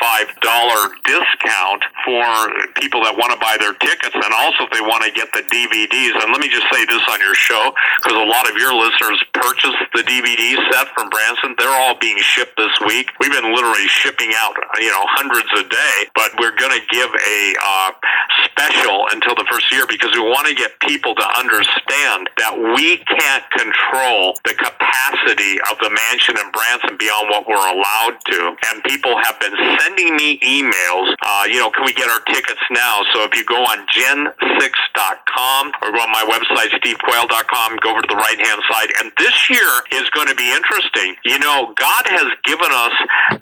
[1.06, 2.26] discount for
[2.82, 5.46] people that want to buy their tickets and also if they want to get the
[5.46, 6.18] DVDs.
[6.18, 7.70] And let me just say this on your show
[8.02, 11.54] because a lot of your listeners purchased the DVD set from Branson.
[11.54, 13.14] They're all being shipped this week.
[13.22, 17.12] We've been literally shipping out, you know, hundreds a day, but we're going to give
[17.12, 17.90] a uh,
[18.48, 22.96] special until the first year because we want to get people to understand that we
[23.04, 28.56] can't control the capacity of the mansion in Branson beyond what we're allowed to.
[28.72, 32.60] And people have been sending me emails, uh, you know, can we get our tickets
[32.70, 33.00] now?
[33.16, 38.08] So if you go on gen6.com or go on my website, stevequayle.com, go over to
[38.12, 38.92] the right hand side.
[39.00, 39.64] And this year
[39.96, 41.16] is going to be interesting.
[41.24, 42.92] You know, God has given us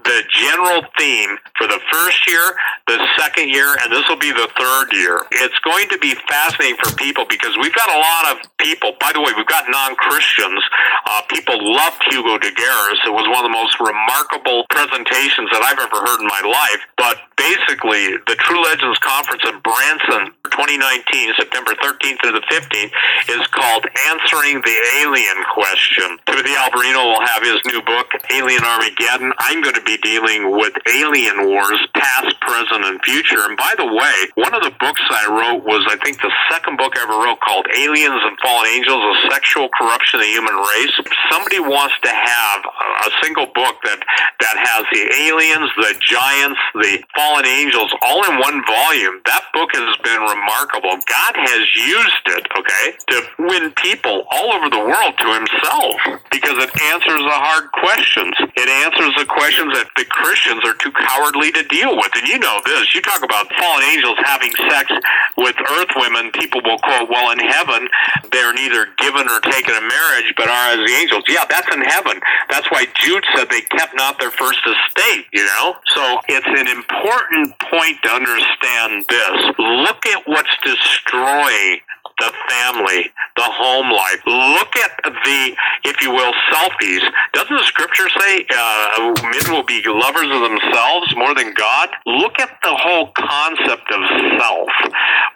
[0.07, 2.55] the general theme for the first year,
[2.87, 5.27] the second year, and this will be the third year.
[5.43, 8.95] It's going to be fascinating for people because we've got a lot of people.
[9.03, 10.63] By the way, we've got non-Christians.
[11.11, 13.03] Uh, people loved Hugo Garis.
[13.03, 16.83] It was one of the most remarkable presentations that I've ever heard in my life.
[16.95, 22.93] But basically, the True Legends Conference in Branson 2019, September 13th through the 15th,
[23.33, 26.21] is called Answering the Alien Question.
[26.29, 29.33] Timothy Alberino will have his new book, Alien Armageddon.
[29.39, 33.41] I'm going to be dealing with alien wars, past, present, and future.
[33.49, 36.77] And by the way, one of the books I wrote was, I think, the second
[36.77, 40.55] book I ever wrote called Aliens and Fallen Angels, A Sexual Corruption of the Human
[40.55, 40.95] Race.
[41.01, 42.61] If somebody wants to have
[43.09, 44.05] a single book that,
[44.45, 47.62] that has the aliens, the giants, the fallen angels
[48.03, 50.99] all in one volume, that book has been remarkable.
[51.07, 55.95] God has used it, okay, to win people all over the world to himself
[56.35, 58.35] because it answers the hard questions.
[58.59, 62.11] It answers the questions that the Christians are too cowardly to deal with.
[62.19, 62.95] And you know this.
[62.95, 64.91] You talk about fallen angels having sex
[65.39, 66.35] with earth women.
[66.35, 67.87] People will quote, well, in heaven,
[68.35, 71.23] they're neither given or taken in marriage, but are as the angels.
[71.31, 72.19] Yeah, that's in heaven.
[72.51, 75.77] That's why Jude said they kept not their first estate, you know?
[75.95, 79.55] So it's an important point to understand this.
[79.59, 81.81] Look at what's destroying
[82.23, 84.23] the family, the home life.
[84.27, 87.03] Look at the, if you will, selfies.
[87.35, 91.91] Doesn't the scripture say uh, men will be lovers of themselves more than God?
[92.07, 94.01] Look at the whole concept of
[94.39, 94.71] self.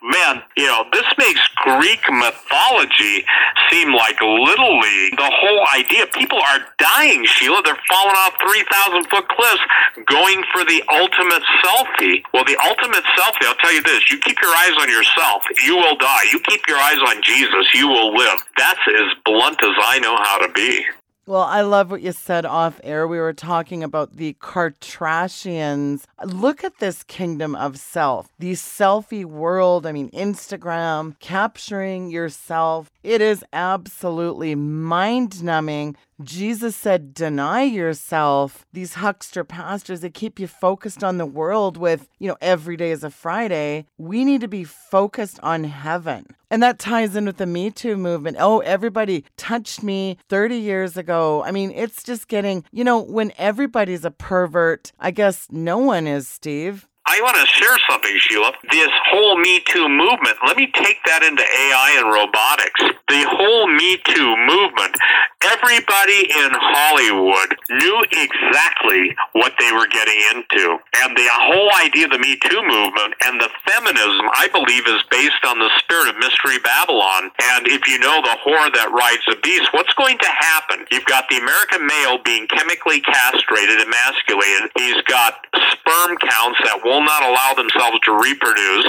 [0.03, 3.27] Man, you know, this makes Greek mythology
[3.71, 5.17] seem like Little League.
[5.17, 7.63] The whole idea, people are dying, Sheila.
[7.65, 9.65] They're falling off 3,000 foot cliffs
[10.07, 12.23] going for the ultimate selfie.
[12.33, 15.77] Well, the ultimate selfie, I'll tell you this you keep your eyes on yourself, you
[15.77, 16.31] will die.
[16.31, 18.39] You keep your eyes on Jesus, you will live.
[18.57, 20.85] That's as blunt as I know how to be.
[21.29, 23.09] Well, I love what you said off air.
[23.09, 26.05] We were talking about the Kartrashians.
[26.25, 29.85] Look at this kingdom of self, the selfie world.
[29.85, 32.91] I mean, Instagram, capturing yourself.
[33.03, 38.65] It is absolutely mind numbing Jesus said, deny yourself.
[38.73, 42.91] These huckster pastors that keep you focused on the world with, you know, every day
[42.91, 43.87] is a Friday.
[43.99, 46.35] We need to be focused on heaven.
[46.49, 48.37] And that ties in with the Me Too movement.
[48.39, 51.43] Oh, everybody touched me 30 years ago.
[51.43, 56.06] I mean, it's just getting, you know, when everybody's a pervert, I guess no one
[56.07, 56.89] is, Steve.
[57.07, 58.51] I want to share something, Sheila.
[58.71, 62.83] This whole Me Too movement, let me take that into AI and robotics.
[63.07, 64.99] The whole Me Too movement,
[65.47, 70.83] everybody in Hollywood knew exactly what they were getting into.
[71.07, 75.07] And the whole idea of the Me Too movement and the feminism, I believe, is
[75.07, 77.31] based on the spirit of Mystery Babylon.
[77.55, 80.91] And if you know the whore that rides the beast, what's going to happen?
[80.91, 84.75] You've got the American male being chemically castrated, emasculated.
[84.75, 85.39] He's got
[85.71, 88.89] sperm counts that won't will not allow themselves to reproduce.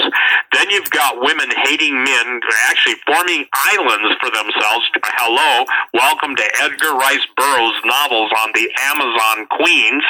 [0.56, 2.40] Then you've got women hating men,
[2.72, 3.44] actually forming
[3.76, 4.88] islands for themselves.
[5.20, 10.00] Hello, welcome to Edgar Rice Burroughs novels on the Amazon queens.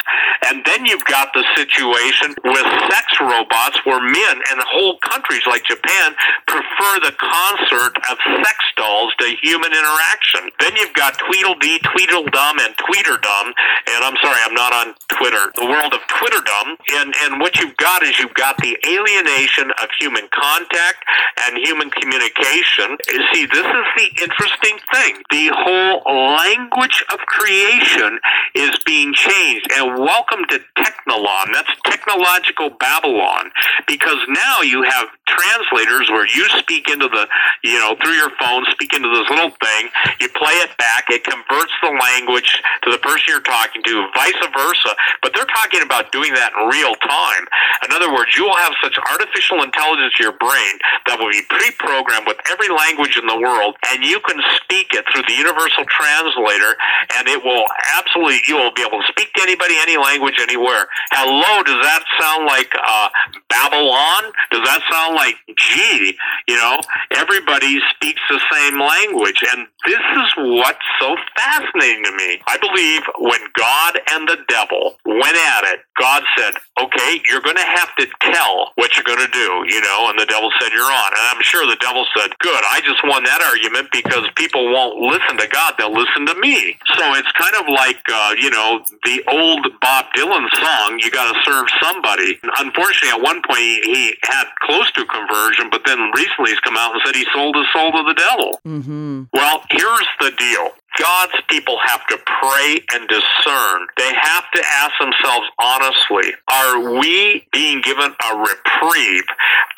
[0.46, 5.66] And then you've got the situation with sex robots where men and whole countries like
[5.66, 6.14] Japan
[6.46, 10.54] prefer the concert of sex dolls to human interaction.
[10.62, 13.46] Then you've got Tweedledee, Tweedledum, and Tweeterdum.
[13.90, 15.50] And I'm sorry, I'm not on Twitter.
[15.58, 16.78] The world of Twitterdom.
[17.02, 21.04] And, and what you've got got is you've got the alienation of human contact
[21.46, 22.96] and human communication.
[23.08, 25.22] You see, this is the interesting thing.
[25.30, 26.02] The whole
[26.36, 28.20] language of creation
[28.54, 29.68] is being changed.
[29.74, 31.52] And welcome to Technolon.
[31.52, 33.50] That's technological Babylon.
[33.86, 37.26] Because now you have translators where you speak into the,
[37.64, 39.88] you know, through your phone, speak into this little thing,
[40.20, 44.40] you play it back, it converts the language to the person you're talking to, vice
[44.52, 44.92] versa.
[45.22, 47.44] But they're talking about doing that in real time.
[47.84, 50.74] In other words, you will have such artificial intelligence in your brain
[51.06, 55.04] that will be pre-programmed with every language in the world, and you can speak it
[55.12, 56.74] through the universal translator,
[57.18, 57.64] and it will
[57.96, 60.88] absolutely, you will be able to speak to anybody, any language, anywhere.
[61.12, 63.08] Hello, does that sound like uh,
[63.48, 64.32] Babylon?
[64.50, 66.16] Does that sound like, gee,
[66.48, 66.80] you know,
[67.14, 72.40] everybody speaks the same language, and this is what's so fascinating to me.
[72.46, 77.57] I believe when God and the devil went at it, God said, okay, you're going
[77.58, 80.72] to have to tell what you're going to do, you know, and the devil said,
[80.72, 81.10] you're on.
[81.12, 84.98] And I'm sure the devil said, good, I just won that argument because people won't
[84.98, 86.78] listen to God, they'll listen to me.
[86.96, 91.32] So it's kind of like, uh, you know, the old Bob Dylan song, you got
[91.32, 92.38] to serve somebody.
[92.58, 96.76] Unfortunately, at one point he, he had close to conversion, but then recently he's come
[96.76, 98.60] out and said he sold his soul to the devil.
[98.66, 99.22] Mm-hmm.
[99.32, 103.86] Well, here's the deal God's people have to pray and discern.
[103.96, 109.24] They have to ask themselves honestly, are we being given a reprieve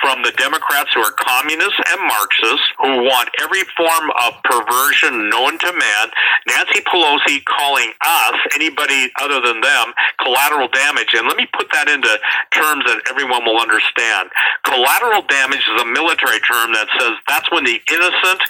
[0.01, 5.59] from the Democrats who are communists and Marxists who want every form of perversion known
[5.59, 6.07] to man?
[6.47, 9.93] Nancy Pelosi calling us, anybody other than them,
[10.23, 11.13] collateral damage.
[11.13, 12.09] And let me put that into
[12.53, 14.31] terms that everyone will understand.
[14.65, 18.41] Collateral damage is a military term that says that's when the innocent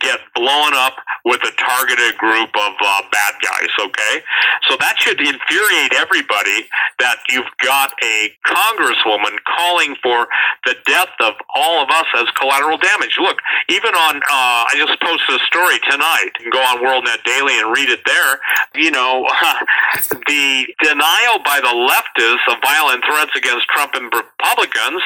[0.00, 0.94] get blown up
[1.24, 4.22] with a targeted group of uh, bad guys, okay?
[4.68, 10.28] So that should infuriate everybody that you've got a congresswoman calling for
[10.66, 13.16] the death of all of us as collateral damage.
[13.20, 13.38] Look,
[13.68, 16.30] even on, uh, I just posted a story tonight.
[16.38, 18.40] You can go on WorldNet Daily and read it there.
[18.74, 19.28] You know,
[20.10, 25.02] the denial by the leftists of violent threats against Trump and Republicans,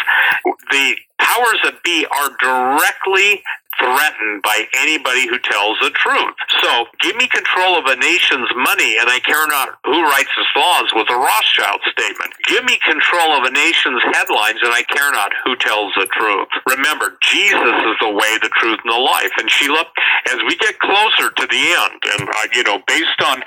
[0.71, 3.43] the powers that be are directly
[3.79, 6.37] threatened by anybody who tells the truth.
[6.63, 10.53] So give me control of a nation's money and I care not who writes its
[10.57, 12.33] laws was a Rothschild statement.
[12.47, 16.49] Give me control of a nation's headlines and I care not who tells the truth.
[16.69, 19.33] Remember, Jesus is the way, the truth, and the life.
[19.39, 19.85] And Sheila,
[20.31, 23.43] as we get closer to the end, and uh, you know, based on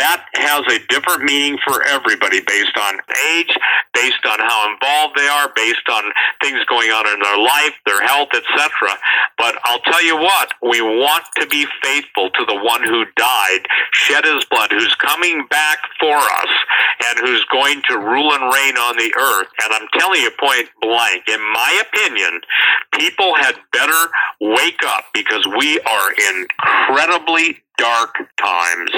[0.00, 2.96] that has a different meaning for everybody based on
[3.30, 3.52] age,
[3.92, 6.04] based on how involved they are, based on
[6.42, 8.96] things going on in their life, their health, etc.
[9.36, 13.68] But I'll tell you what, we want to be faithful to the one who died,
[13.92, 16.52] shed his blood, who's coming back for us,
[17.06, 19.48] and who's going to rule and reign on the earth.
[19.64, 22.40] And I'm telling you point blank, in my opinion,
[22.96, 26.46] people had better wake up because we are in
[26.88, 28.90] incredibly dark times.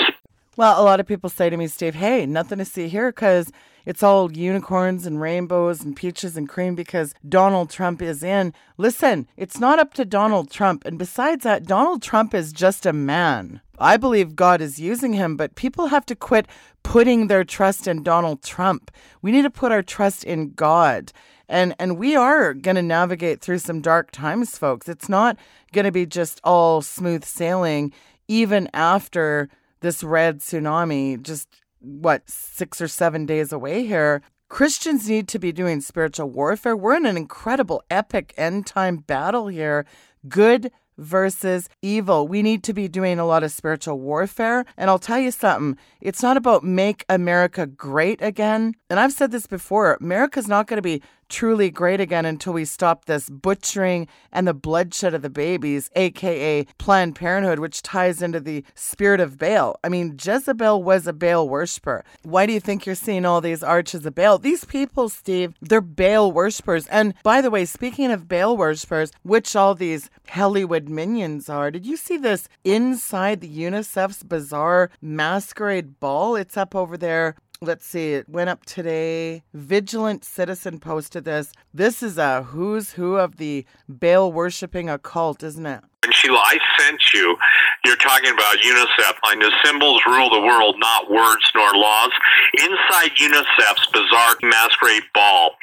[0.54, 3.50] Well, a lot of people say to me, Steve, hey, nothing to see here because
[3.86, 8.52] it's all unicorns and rainbows and peaches and cream because Donald Trump is in.
[8.76, 10.84] Listen, it's not up to Donald Trump.
[10.84, 13.62] And besides that, Donald Trump is just a man.
[13.78, 16.46] I believe God is using him, but people have to quit
[16.82, 18.90] putting their trust in Donald Trump.
[19.22, 21.12] We need to put our trust in God.
[21.48, 24.88] And and we are going to navigate through some dark times, folks.
[24.88, 25.38] It's not
[25.72, 27.92] going to be just all smooth sailing
[28.28, 29.48] even after
[29.82, 31.48] this red tsunami just
[31.80, 36.96] what six or seven days away here christians need to be doing spiritual warfare we're
[36.96, 39.84] in an incredible epic end time battle here
[40.28, 42.28] good versus evil.
[42.28, 44.64] We need to be doing a lot of spiritual warfare.
[44.76, 48.74] And I'll tell you something it's not about make America great again.
[48.90, 51.02] And I've said this before America's not going to be
[51.32, 56.64] truly great again until we stop this butchering and the bloodshed of the babies, aka
[56.78, 59.80] Planned Parenthood, which ties into the spirit of Baal.
[59.82, 62.04] I mean, Jezebel was a Baal worshiper.
[62.22, 64.38] Why do you think you're seeing all these arches of Baal?
[64.38, 66.86] These people, Steve, they're Baal worshippers.
[66.88, 71.86] And by the way, speaking of Baal worshippers, which all these Hollywood minions are, did
[71.86, 76.36] you see this inside the UNICEF's bizarre masquerade ball?
[76.36, 79.44] It's up over there let's see, it went up today.
[79.54, 81.52] Vigilant Citizen posted this.
[81.72, 85.80] This is a who's who of the Baal worshipping occult, isn't it?
[86.02, 87.36] And Sheila, I sent you,
[87.84, 92.10] you're talking about UNICEF, I know symbols rule the world, not words nor laws.
[92.58, 95.54] Inside UNICEF's bizarre masquerade ball,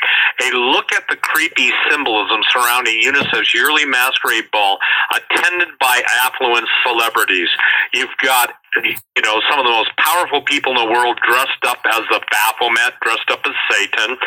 [0.42, 4.80] a look at the creepy symbolism surrounding UNICEF's yearly masquerade ball,
[5.14, 7.50] attended by affluent celebrities.
[7.94, 8.54] You've got
[8.84, 12.22] you know, some of the most powerful people in the world dressed up as the
[12.32, 14.18] Baphomet, dressed up as Satan.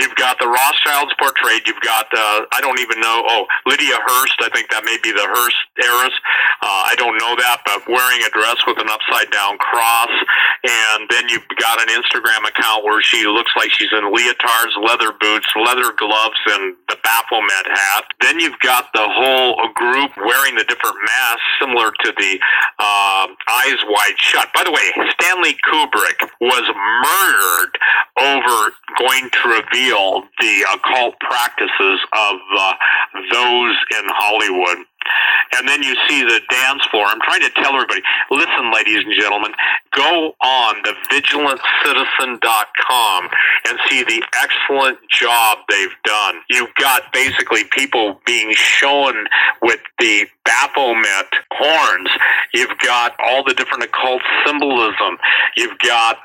[0.00, 1.66] You've got the Rothschilds portrayed.
[1.66, 4.40] You've got, uh, I don't even know, oh, Lydia Hearst.
[4.40, 6.16] I think that may be the Hearst heiress.
[6.62, 10.12] Uh, I don't know that, but wearing a dress with an upside down cross.
[10.64, 15.12] And then you've got an Instagram account where she looks like she's in leotards, leather
[15.12, 18.04] boots, leather gloves, and the Baphomet hat.
[18.20, 22.32] Then you've got the whole group wearing the different masks, similar to the
[22.78, 24.48] uh, eyes wide shut.
[24.54, 27.78] By the way, Stanley Kubrick was murdered
[28.20, 32.74] over going to reveal the occult practices of uh,
[33.32, 34.86] those in Hollywood
[35.56, 37.04] and then you see the dance floor.
[37.06, 39.52] I'm trying to tell everybody, listen, ladies and gentlemen,
[39.92, 43.28] go on the vigilantcitizen.com
[43.68, 46.36] and see the excellent job they've done.
[46.48, 49.26] You've got basically people being shown
[49.62, 52.10] with the Baphomet horns.
[52.52, 55.16] You've got all the different occult symbolism.
[55.56, 56.18] You've got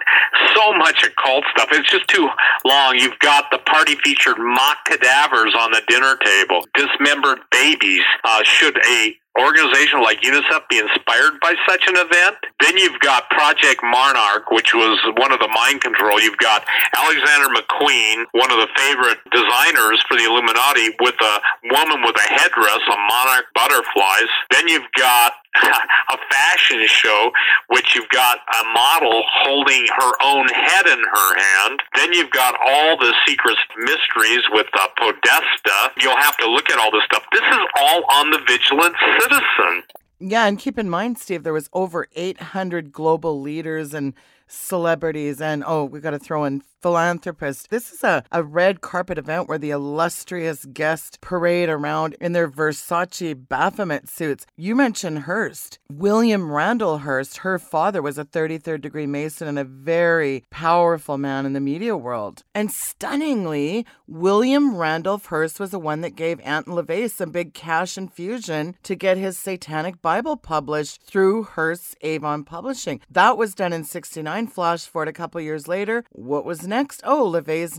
[0.56, 1.70] so much occult stuff.
[1.72, 2.28] It's just too
[2.66, 2.96] long.
[2.98, 8.02] You've got the party featured mock cadavers on the dinner table, dismembered babies.
[8.24, 12.38] Uh, should a organization like UNICEF be inspired by such an event?
[12.60, 16.20] Then you've got Project Monarch, which was one of the mind control.
[16.20, 16.66] You've got
[16.96, 21.36] Alexander McQueen, one of the favorite designers for the Illuminati, with a
[21.72, 24.32] woman with a headdress of monarch butterflies.
[24.52, 25.34] Then you've got
[26.10, 27.32] a fashion show,
[27.68, 31.80] which you've got a model holding her own head in her hand.
[31.96, 35.92] Then you've got all the secret mysteries with uh, Podesta.
[36.00, 37.24] You'll have to look at all this stuff.
[37.32, 39.84] This is all on the Vigilant Citizen.
[40.20, 44.14] Yeah, and keep in mind, Steve, there was over 800 global leaders and
[44.48, 49.18] celebrities and oh we got to throw in philanthropists this is a, a red carpet
[49.18, 55.80] event where the illustrious guests parade around in their versace baphomet suits you mentioned hearst
[55.92, 61.44] william randolph hearst her father was a 33rd degree mason and a very powerful man
[61.44, 66.76] in the media world and stunningly william randolph hearst was the one that gave Anton
[66.76, 73.02] LaVey some big cash infusion to get his satanic bible published through hearst's avon publishing
[73.10, 76.04] that was done in 69 Flash forward a couple years later.
[76.12, 76.75] What was next?
[76.76, 77.24] Next, oh,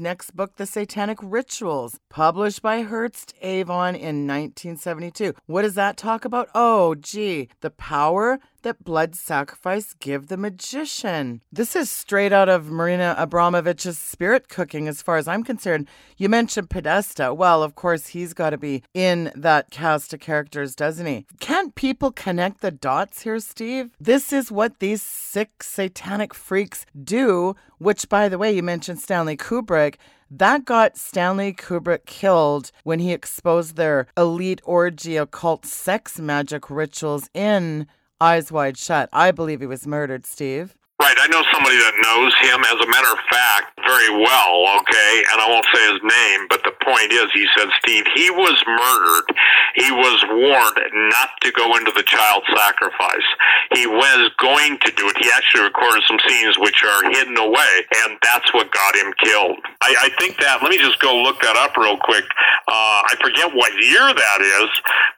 [0.00, 5.34] next book, The Satanic Rituals, published by Hearst Avon in 1972.
[5.44, 6.48] What does that talk about?
[6.54, 11.40] Oh, gee, the power that blood sacrifice give the magician.
[11.52, 15.86] This is straight out of Marina Abramovich's spirit cooking, as far as I'm concerned.
[16.16, 17.32] You mentioned Podesta.
[17.32, 21.26] Well, of course, he's got to be in that cast of characters, doesn't he?
[21.38, 23.92] Can't people connect the dots here, Steve?
[24.00, 29.36] This is what these sick satanic freaks do, which, by the way, you mentioned Stanley
[29.36, 29.94] Kubrick.
[30.28, 37.30] That got Stanley Kubrick killed when he exposed their elite orgy occult sex magic rituals
[37.32, 37.86] in
[38.20, 39.08] Eyes Wide Shut.
[39.12, 40.74] I believe he was murdered, Steve.
[40.96, 45.12] Right, I know somebody that knows him, as a matter of fact, very well, okay?
[45.28, 48.56] And I won't say his name, but the point is, he said, Steve, he was
[48.64, 49.28] murdered.
[49.76, 50.80] He was warned
[51.12, 53.28] not to go into the child sacrifice.
[53.76, 55.20] He was going to do it.
[55.20, 57.72] He actually recorded some scenes which are hidden away,
[58.08, 59.60] and that's what got him killed.
[59.84, 62.24] I, I think that, let me just go look that up real quick.
[62.66, 64.70] Uh, I forget what year that is,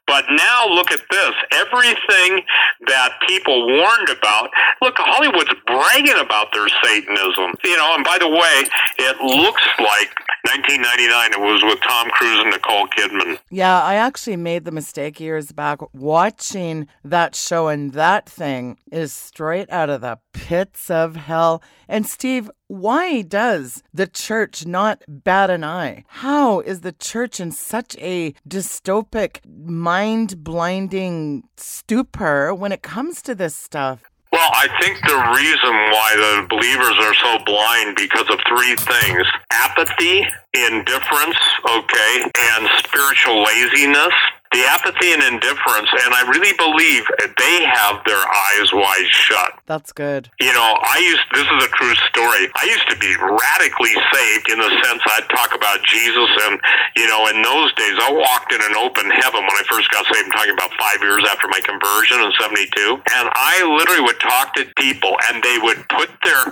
[0.09, 1.33] but now look at this.
[1.53, 2.43] Everything
[2.87, 4.51] that people warned about,
[4.83, 7.55] look, Hollywood's bragging about their Satanism.
[7.63, 8.65] You know, and by the way,
[8.99, 10.11] it looks like
[10.49, 13.39] 1999 it was with Tom Cruise and Nicole Kidman.
[13.51, 19.13] Yeah, I actually made the mistake years back watching that show, and that thing is
[19.13, 21.63] straight out of the pits of hell.
[21.87, 26.05] And Steve, why does the church not bat an eye?
[26.09, 33.35] How is the church in such a dystopic, mind blinding stupor when it comes to
[33.35, 34.03] this stuff?
[34.31, 39.27] Well, I think the reason why the believers are so blind because of three things
[39.51, 44.13] apathy, indifference, okay, and spiritual laziness
[44.53, 49.53] the apathy and indifference, and I really believe they have their eyes wide shut.
[49.67, 50.31] That's good.
[50.41, 52.49] You know, I used this is a true story.
[52.57, 56.61] I used to be radically saved in the sense I'd talk about Jesus, and
[56.97, 60.09] you know, in those days, I walked in an open heaven when I first got
[60.09, 60.27] saved.
[60.27, 64.55] I'm talking about five years after my conversion in '72, and I literally would talk
[64.57, 66.43] to people, and they would put their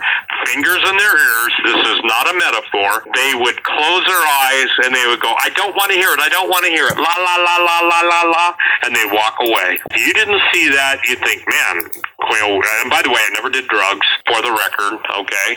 [0.44, 1.52] fingers in their ears.
[1.64, 3.02] This is not a metaphor.
[3.16, 6.20] They would close their eyes and they would go, "I don't want to hear it.
[6.20, 8.46] I don't want to hear it." La la la la la la la,
[8.82, 9.78] and they walk away.
[9.96, 13.68] You didn't see that, you think, man, well, and by the way, I never did
[13.70, 15.50] drugs, for the record, okay?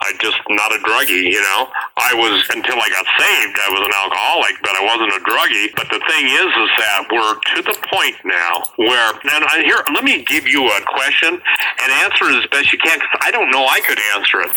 [0.00, 1.68] I just not a druggie, you know?
[2.00, 5.68] I was, until I got saved, I was an alcoholic, but I wasn't a druggie.
[5.76, 9.84] But the thing is, is that we're to the point now where, and I, here,
[9.92, 13.30] let me give you a question and answer it as best you can, because I
[13.30, 14.52] don't know I could answer it.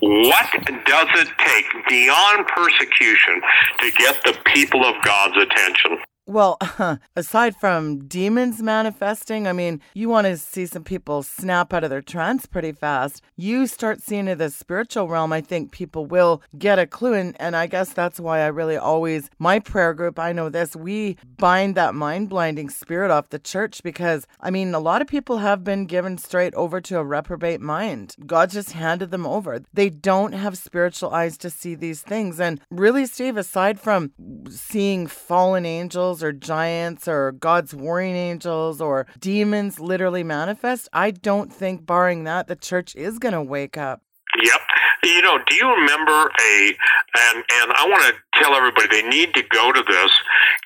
[0.00, 0.50] What
[0.84, 3.40] does it take beyond persecution
[3.78, 5.98] to get the people of God's attention?
[6.26, 6.56] Well,
[7.16, 11.90] aside from demons manifesting, I mean, you want to see some people snap out of
[11.90, 13.22] their trance pretty fast.
[13.36, 17.12] You start seeing in the spiritual realm, I think people will get a clue.
[17.12, 20.74] And, and I guess that's why I really always, my prayer group, I know this,
[20.74, 25.08] we bind that mind blinding spirit off the church because, I mean, a lot of
[25.08, 28.16] people have been given straight over to a reprobate mind.
[28.24, 29.60] God just handed them over.
[29.74, 32.40] They don't have spiritual eyes to see these things.
[32.40, 34.12] And really, Steve, aside from
[34.48, 41.10] seeing fallen angels, angels or giants or God's warring angels or demons literally manifest, I
[41.10, 44.02] don't think, barring that, the church is going to wake up.
[44.42, 44.60] Yep.
[45.04, 46.76] You know, do you remember a
[47.16, 50.12] and and I want to tell everybody they need to go to this.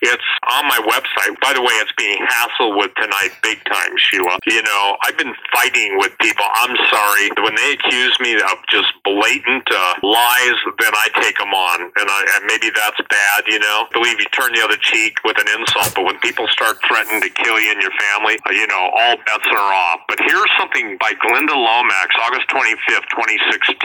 [0.03, 1.35] It's on my website.
[1.41, 4.39] By the way, it's being hassled with tonight big time, Sheila.
[4.47, 6.45] You know, I've been fighting with people.
[6.63, 11.53] I'm sorry when they accuse me of just blatant uh, lies, then I take them
[11.53, 13.45] on, and, I, and maybe that's bad.
[13.49, 16.47] You know, I believe you turn the other cheek with an insult, but when people
[16.49, 20.07] start threatening to kill you and your family, uh, you know, all bets are off.
[20.09, 23.83] But here's something by Glenda Lomax, August 25th, 2016.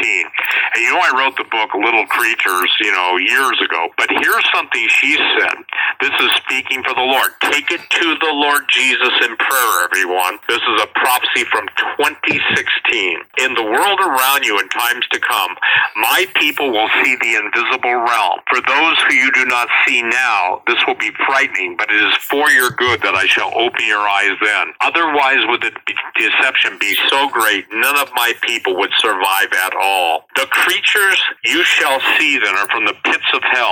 [0.76, 3.90] And you know, I wrote the book Little Creatures, you know, years ago ago.
[3.98, 5.58] But here's something she said.
[6.02, 7.32] This is speaking for the Lord.
[7.50, 10.38] Take it to the Lord Jesus in prayer, everyone.
[10.48, 11.66] This is a prophecy from
[11.98, 13.18] 2016.
[13.42, 15.56] In the world around you in times to come,
[15.96, 18.40] my people will see the invisible realm.
[18.50, 22.16] For those who you do not see now, this will be frightening, but it is
[22.30, 24.74] for your good that I shall open your eyes then.
[24.82, 25.72] Otherwise, would the
[26.16, 30.26] deception be so great, none of my people would survive at all.
[30.36, 33.63] The creatures you shall see then are from the pits of hell,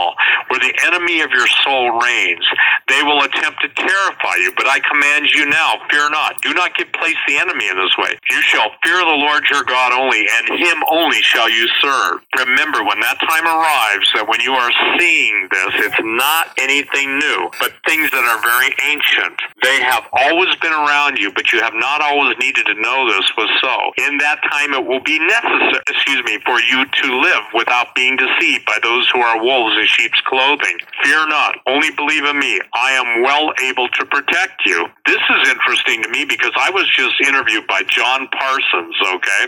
[0.50, 2.46] where the enemy of your soul reigns.
[2.88, 6.42] They will attempt to terrify you, but I command you now, fear not.
[6.42, 8.18] Do not give place the enemy in this way.
[8.30, 12.22] You shall fear the Lord your God only, and him only shall you serve.
[12.38, 17.50] Remember, when that time arrives, that when you are seeing this, it's not anything new,
[17.60, 19.40] but things that are very ancient.
[19.64, 23.32] They have always been around you, but you have not always needed to know this
[23.38, 23.76] was so.
[24.04, 28.18] In that time, it will be necessary, excuse me, for you to live without being
[28.18, 30.78] deceived by those who are wolves in sheep's clothing.
[31.04, 32.60] Fear not, only believe in me.
[32.74, 34.86] I am well able to protect you.
[35.06, 39.44] This is interesting to me because I was just interviewed by John Parsons, okay?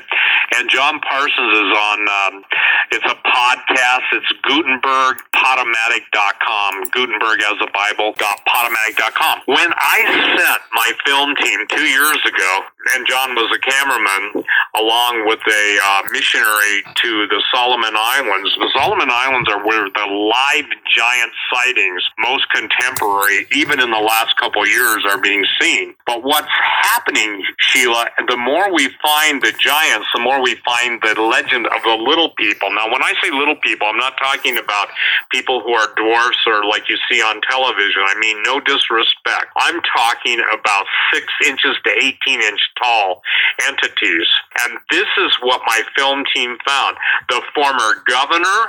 [0.58, 2.44] And John Parsons is on, um,
[2.92, 4.06] it's a podcast.
[4.14, 6.90] It's Gutenberg, Podomatic.com.
[6.92, 9.42] Gutenberg as a Bible, Podomatic.com.
[9.46, 9.98] When I
[10.38, 12.62] sent my film team two years ago,
[12.96, 14.44] and John was a cameraman
[14.76, 18.50] along with a uh, missionary to the Solomon Islands.
[18.58, 20.66] The Solomon Islands are where the live
[20.96, 25.94] giant sightings, most contemporary, even in the last couple years, are being seen.
[26.08, 31.22] But what's happening, Sheila, the more we find the giants, the more we find the
[31.22, 32.74] legend of the little people.
[32.74, 34.90] Now, when I say little people, I'm not talking about
[35.32, 38.02] people who are dwarfs or like you see on television.
[38.02, 39.54] I mean, no disrespect.
[39.56, 43.22] I'm talking about six inches to 18 inch tall
[43.68, 44.28] entities.
[44.64, 46.98] And this is what my film team found.
[47.30, 48.60] The former governor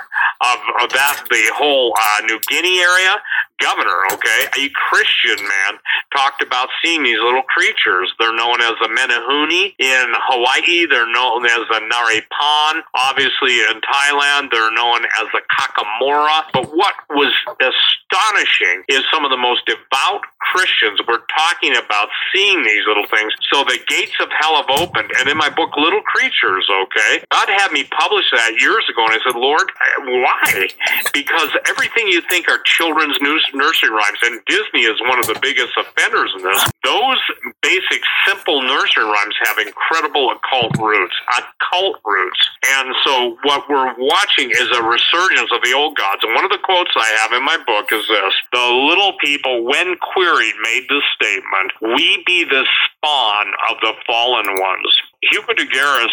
[0.41, 3.17] of, of that, the whole uh, New Guinea area,
[3.61, 5.79] governor, okay, a Christian man,
[6.15, 8.13] talked about seeing these little creatures.
[8.19, 10.87] They're known as the Menehune in Hawaii.
[10.87, 12.83] They're known as the Naripan.
[12.95, 16.45] Obviously, in Thailand, they're known as the Kakamora.
[16.53, 20.23] But what was astonishing is some of the most devout
[20.53, 23.33] Christians were talking about seeing these little things.
[23.53, 25.11] So the gates of hell have opened.
[25.19, 29.05] And in my book, Little Creatures, okay, God had me publish that years ago.
[29.05, 29.69] And I said, Lord,
[30.01, 30.69] why?
[31.13, 35.39] Because everything you think are children's news nursery rhymes, and Disney is one of the
[35.41, 36.65] biggest offenders in this.
[36.83, 37.21] Those
[37.63, 42.41] basic, simple nursery rhymes have incredible occult roots, occult roots.
[42.81, 46.25] And so what we're watching is a resurgence of the old gods.
[46.25, 49.65] And one of the quotes I have in my book is this The little people,
[49.65, 54.93] when queried, made this statement We be the spawn of the fallen ones.
[55.31, 56.13] Hugo de Garis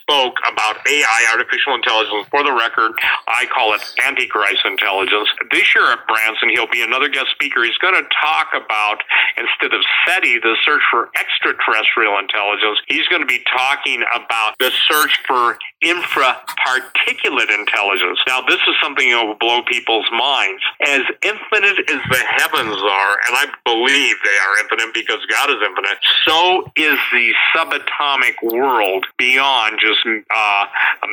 [0.00, 2.28] spoke about AI, artificial intelligence.
[2.30, 2.92] For the record,
[3.26, 5.28] I call it Antichrist intelligence.
[5.50, 7.64] This year at Branson, he'll be another guest speaker.
[7.64, 9.02] He's going to talk about,
[9.36, 14.70] instead of SETI, the search for extraterrestrial intelligence, he's going to be talking about the
[14.86, 18.18] search for infraparticulate intelligence.
[18.26, 20.62] Now, this is something that will blow people's minds.
[20.86, 25.60] As infinite as the heavens are, and I believe they are infinite because God is
[25.64, 30.64] infinite, so is the subatomic world beyond just uh,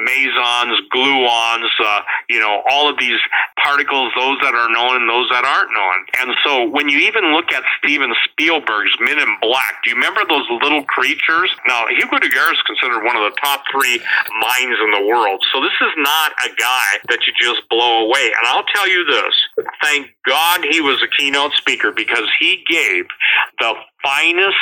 [0.03, 3.19] mesons, gluons, uh, you know, all of these
[3.63, 5.97] particles, those that are known and those that aren't known.
[6.19, 10.21] And so when you even look at Steven Spielberg's Men in Black, do you remember
[10.27, 11.49] those little creatures?
[11.67, 13.99] Now, Hugo de Garis is considered one of the top three
[14.41, 15.43] minds in the world.
[15.53, 18.33] So this is not a guy that you just blow away.
[18.33, 19.33] And I'll tell you this
[19.83, 23.05] thank God he was a keynote speaker because he gave
[23.59, 23.73] the
[24.03, 24.57] finest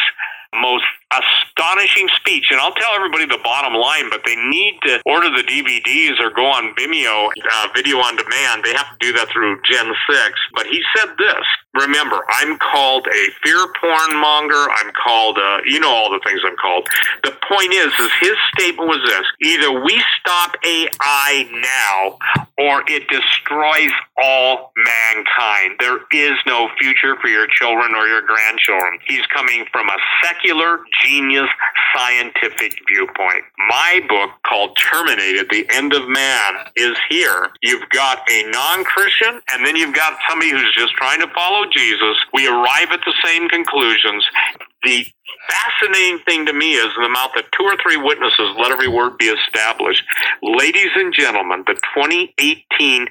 [0.54, 2.48] most astonishing speech.
[2.52, 6.30] And I'll tell everybody the bottom line, but they need to order the DVDs or
[6.30, 8.64] go on Vimeo, uh, video on demand.
[8.64, 10.40] They have to do that through Gen 6.
[10.54, 11.46] But he said this
[11.76, 14.70] Remember, I'm called a fear porn monger.
[14.70, 16.88] I'm called, you know, all the things I'm called.
[17.24, 22.18] The point is, is his statement was this: either we stop AI now,
[22.58, 25.78] or it destroys all mankind.
[25.80, 29.00] There is no future for your children or your grandchildren.
[29.08, 31.50] He's coming from a secular, genius,
[31.96, 33.44] scientific viewpoint.
[33.70, 37.50] My book, called "Terminated: The End of Man," is here.
[37.62, 42.18] You've got a non-Christian, and then you've got somebody who's just trying to follow Jesus,
[42.34, 44.26] we arrive at the same conclusions.
[44.84, 45.06] The
[45.50, 48.88] fascinating thing to me is in the mouth of two or three witnesses, let every
[48.88, 50.04] word be established.
[50.42, 53.08] Ladies and gentlemen, the 2018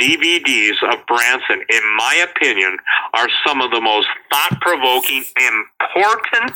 [0.00, 2.76] DVDs of Branson, in my opinion,
[3.14, 6.52] are some of the most thought provoking, important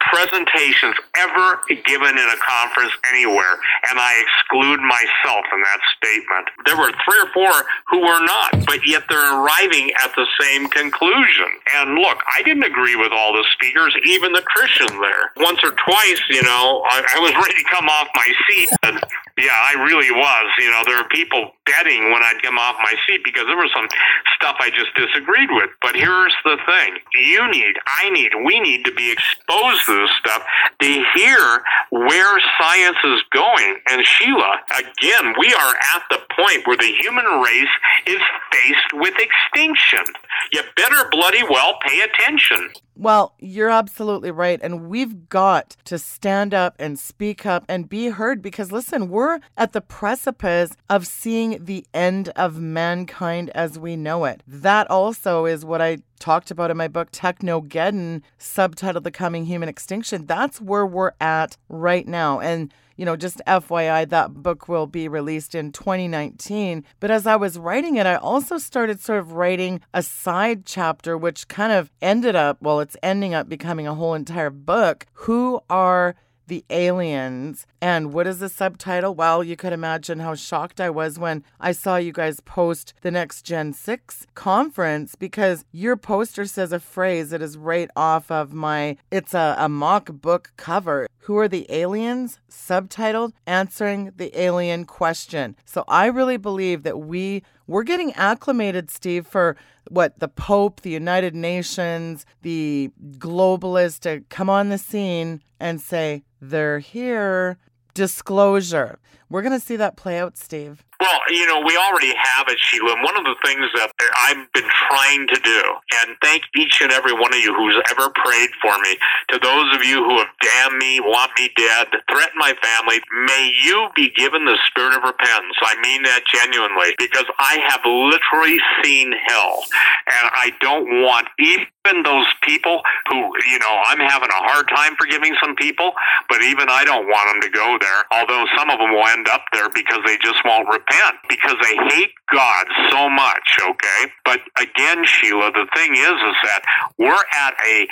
[0.00, 3.58] presentations ever given in a conference anywhere.
[3.90, 6.48] And I exclude myself in that statement.
[6.66, 7.52] There were three or four
[7.90, 11.48] who were not, but yet they're arriving at the same conclusion.
[11.74, 15.30] And look, I didn't agree with all the speakers, even the Christians there.
[15.36, 18.68] Once or twice, you know, I, I was ready to come off my seat.
[18.82, 19.00] And
[19.38, 20.46] yeah, I really was.
[20.58, 23.70] You know, there are people betting when I'd come off my seat because there was
[23.74, 23.88] some
[24.36, 25.70] stuff I just disagreed with.
[25.80, 30.10] But here's the thing you need, I need, we need to be exposed to this
[30.18, 30.42] stuff
[30.80, 33.78] to hear where science is going.
[33.88, 37.74] And Sheila, again, we are at the point where the human race
[38.06, 38.20] is
[38.50, 40.04] faced with extinction.
[40.52, 42.70] You better bloody well pay attention.
[42.94, 44.60] Well, you're absolutely right.
[44.62, 49.21] And we've got to stand up and speak up and be heard because, listen, we're
[49.56, 54.42] at the precipice of seeing the end of mankind as we know it.
[54.46, 59.68] That also is what I talked about in my book, Technogeddon, subtitled The Coming Human
[59.68, 60.26] Extinction.
[60.26, 62.40] That's where we're at right now.
[62.40, 66.84] And you know, just FYI, that book will be released in 2019.
[67.00, 71.16] But as I was writing it, I also started sort of writing a side chapter,
[71.16, 75.06] which kind of ended up, well, it's ending up becoming a whole entire book.
[75.14, 76.14] Who are
[76.52, 77.66] the aliens.
[77.80, 79.14] And what is the subtitle?
[79.14, 83.10] Well, you could imagine how shocked I was when I saw you guys post the
[83.10, 88.52] next Gen 6 conference because your poster says a phrase that is right off of
[88.52, 91.08] my, it's a, a mock book cover.
[91.26, 92.40] Who are the aliens?
[92.50, 95.54] Subtitled Answering the Alien Question.
[95.64, 99.56] So I really believe that we we're getting acclimated, Steve, for
[99.88, 106.24] what the Pope, the United Nations, the globalists to come on the scene and say,
[106.40, 107.56] they're here.
[107.94, 108.98] Disclosure.
[109.30, 110.84] We're going to see that play out, Steve.
[111.02, 112.94] Well, you know, we already have it, Sheila.
[112.94, 113.90] And one of the things that
[114.22, 115.62] I've been trying to do,
[115.98, 118.94] and thank each and every one of you who's ever prayed for me,
[119.34, 123.50] to those of you who have damned me, want me dead, threaten my family, may
[123.66, 125.58] you be given the spirit of repentance.
[125.58, 129.58] I mean that genuinely, because I have literally seen hell.
[130.06, 132.78] And I don't want even those people
[133.10, 135.98] who, you know, I'm having a hard time forgiving some people,
[136.28, 138.06] but even I don't want them to go there.
[138.14, 141.56] Although some of them will end up there because they just won't repent repent because
[141.62, 144.12] they hate God so much, okay?
[144.24, 146.62] But again, Sheila, the thing is, is that
[146.98, 147.86] we're at a,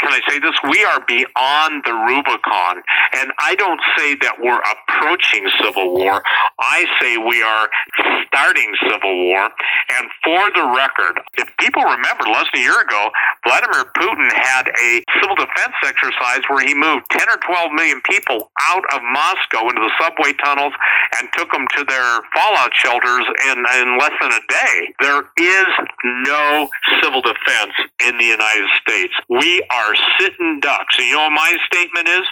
[0.00, 0.54] can I say this?
[0.70, 2.82] We are beyond the Rubicon.
[3.14, 6.22] And I don't say that we're approaching civil war.
[6.60, 7.68] I say we are
[8.26, 9.50] starting civil war.
[9.98, 13.10] And for the record, if people remember less than a year ago,
[13.46, 18.50] Vladimir Putin had a civil defense exercise where he moved 10 or 12 million people
[18.68, 20.72] out of Moscow into the subway tunnels
[21.18, 24.94] and took them to their fallout shelters in, in less than a day.
[25.00, 25.66] There is
[26.26, 26.68] no
[27.02, 27.74] civil defense
[28.06, 29.14] in the United States.
[29.28, 30.98] We are sitting ducks.
[30.98, 32.26] You know what my statement is?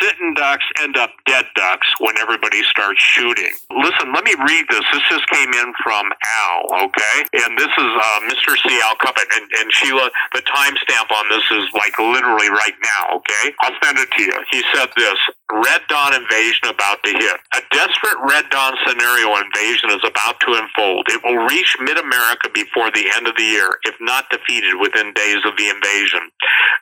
[0.00, 3.50] Sitting ducks end up dead ducks when everybody starts shooting.
[3.74, 4.84] Listen, let me read this.
[4.92, 7.16] This just came in from Al, okay?
[7.44, 8.54] And this is uh, Mr.
[8.62, 8.80] C.
[8.84, 9.26] Al Cuppett.
[9.34, 13.54] And, and Sheila, the timestamp on this is like literally right now, okay?
[13.60, 14.32] I'll send it to you.
[14.50, 15.18] He said this
[15.52, 17.38] Red Dawn invasion about to hit.
[17.54, 21.06] A desperate Red Dawn scenario invasion is about to unfold.
[21.08, 25.12] It will reach mid America before the end of the year, if not defeated within
[25.14, 26.20] days of the invasion.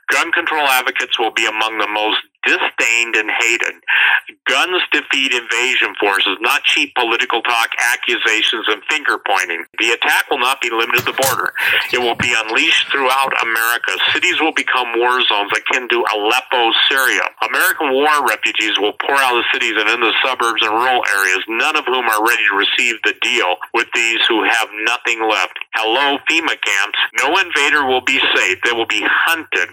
[0.09, 3.75] Gun control advocates will be among the most disdained and hated.
[4.47, 9.65] Guns defeat invasion forces, not cheap political talk, accusations, and finger pointing.
[9.79, 11.53] The attack will not be limited to the border.
[11.93, 13.93] It will be unleashed throughout America.
[14.13, 17.25] Cities will become war zones akin to Aleppo, Syria.
[17.49, 21.03] American war refugees will pour out of the cities and into the suburbs and rural
[21.17, 25.23] areas, none of whom are ready to receive the deal with these who have nothing
[25.23, 25.59] left.
[25.75, 26.99] Hello, FEMA camps.
[27.19, 28.59] No invader will be safe.
[28.65, 29.69] They will be hunted,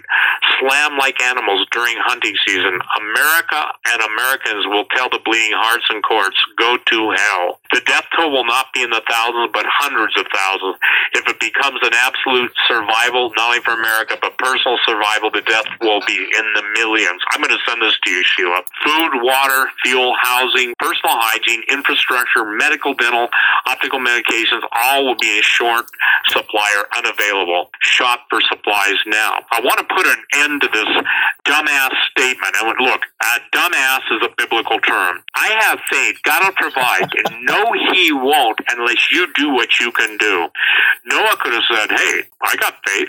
[0.58, 3.60] slammed like animals during hunting season America
[3.92, 7.60] and Americans will tell the bleeding hearts and courts, go to hell.
[7.72, 10.76] The death toll will not be in the thousands, but hundreds of thousands.
[11.12, 15.66] If it becomes an absolute survival, not only for America, but personal survival, the death
[15.80, 17.20] will be in the millions.
[17.32, 18.62] I'm going to send this to you, Sheila.
[18.84, 23.28] Food, water, fuel, housing, personal hygiene, infrastructure, medical, dental,
[23.66, 25.86] optical medications, all will be in short
[26.28, 27.70] supply or unavailable.
[27.80, 29.38] Shop for supplies now.
[29.50, 30.88] I want to put an end to this
[31.46, 35.22] dumbass statement and I went, look, a dumbass is a biblical term.
[35.34, 36.16] I have faith.
[36.22, 37.08] God will provide.
[37.26, 40.48] and no, he won't unless you do what you can do.
[41.06, 43.08] Noah could have said, hey, I got faith.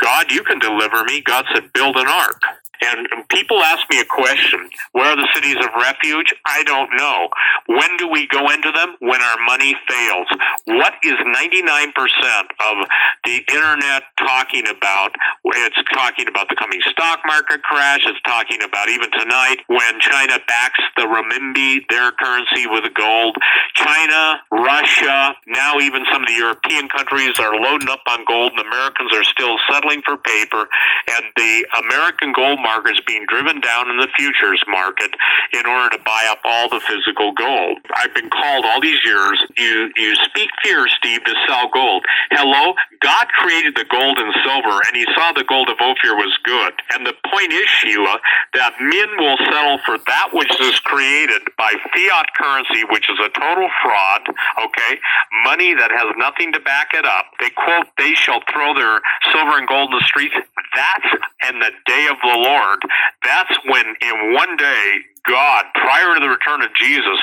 [0.00, 1.22] God, you can deliver me.
[1.22, 2.42] God said, build an ark.
[2.82, 6.34] And people ask me a question where are the cities of refuge?
[6.46, 7.28] I don't know.
[7.66, 8.96] When do we go into them?
[9.00, 10.26] When our money fails.
[10.66, 12.86] What is 99% of
[13.24, 15.14] the internet talking about?
[15.44, 18.00] It's talking about the coming stock market crash.
[18.06, 23.36] It's talking about even tonight when China backs the renminbi, their currency, with gold.
[23.74, 28.66] China, Russia, now even some of the European countries are loading up on gold, and
[28.66, 30.68] Americans are still settling for paper.
[31.16, 35.10] And the American gold market is being driven down in the futures market
[35.52, 37.78] in order to buy up all the physical gold.
[37.96, 42.04] I've been called all these years, you, you speak fear, Steve, to sell gold.
[42.30, 42.74] Hello?
[43.02, 46.72] God created the gold and silver, and he saw the gold of Ophir was good.
[46.94, 48.18] And the point is, Sheila,
[48.54, 53.28] that men will settle for that which is created by fiat currency, which is a
[53.38, 54.22] total fraud,
[54.64, 54.98] okay?
[55.44, 57.26] Money that has nothing to back it up.
[57.40, 59.00] They quote, they shall throw their
[59.44, 60.34] silver and gold in the streets.
[60.74, 62.78] That's in the day of the Lord.
[63.24, 67.18] That's when in one day God, prior to the return of Jesus,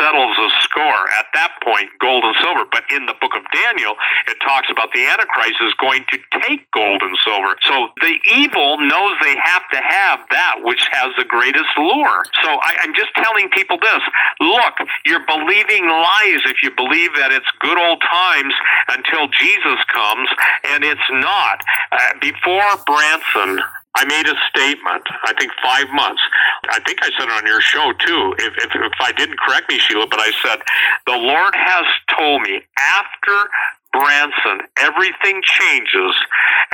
[0.00, 1.04] settles a score.
[1.20, 2.64] At that point, gold and silver.
[2.70, 3.94] But in the book of Daniel,
[4.28, 7.56] it talks about the Antichrist is going to take gold and silver.
[7.68, 12.24] So the evil knows they have to have that which has the greatest lure.
[12.42, 14.02] So I, I'm just telling people this.
[14.40, 14.74] Look,
[15.04, 18.54] you're believing lies if you believe that it's good old times
[18.88, 20.28] until Jesus comes,
[20.72, 21.60] and it's not.
[21.92, 23.60] Uh, before Branson,
[23.94, 26.22] I made a statement, I think five months.
[26.70, 28.34] I think I said it on your show too.
[28.38, 30.60] If, if, if I didn't correct me, Sheila, but I said,
[31.06, 31.84] the Lord has
[32.16, 33.50] told me after
[33.92, 36.14] Branson, everything changes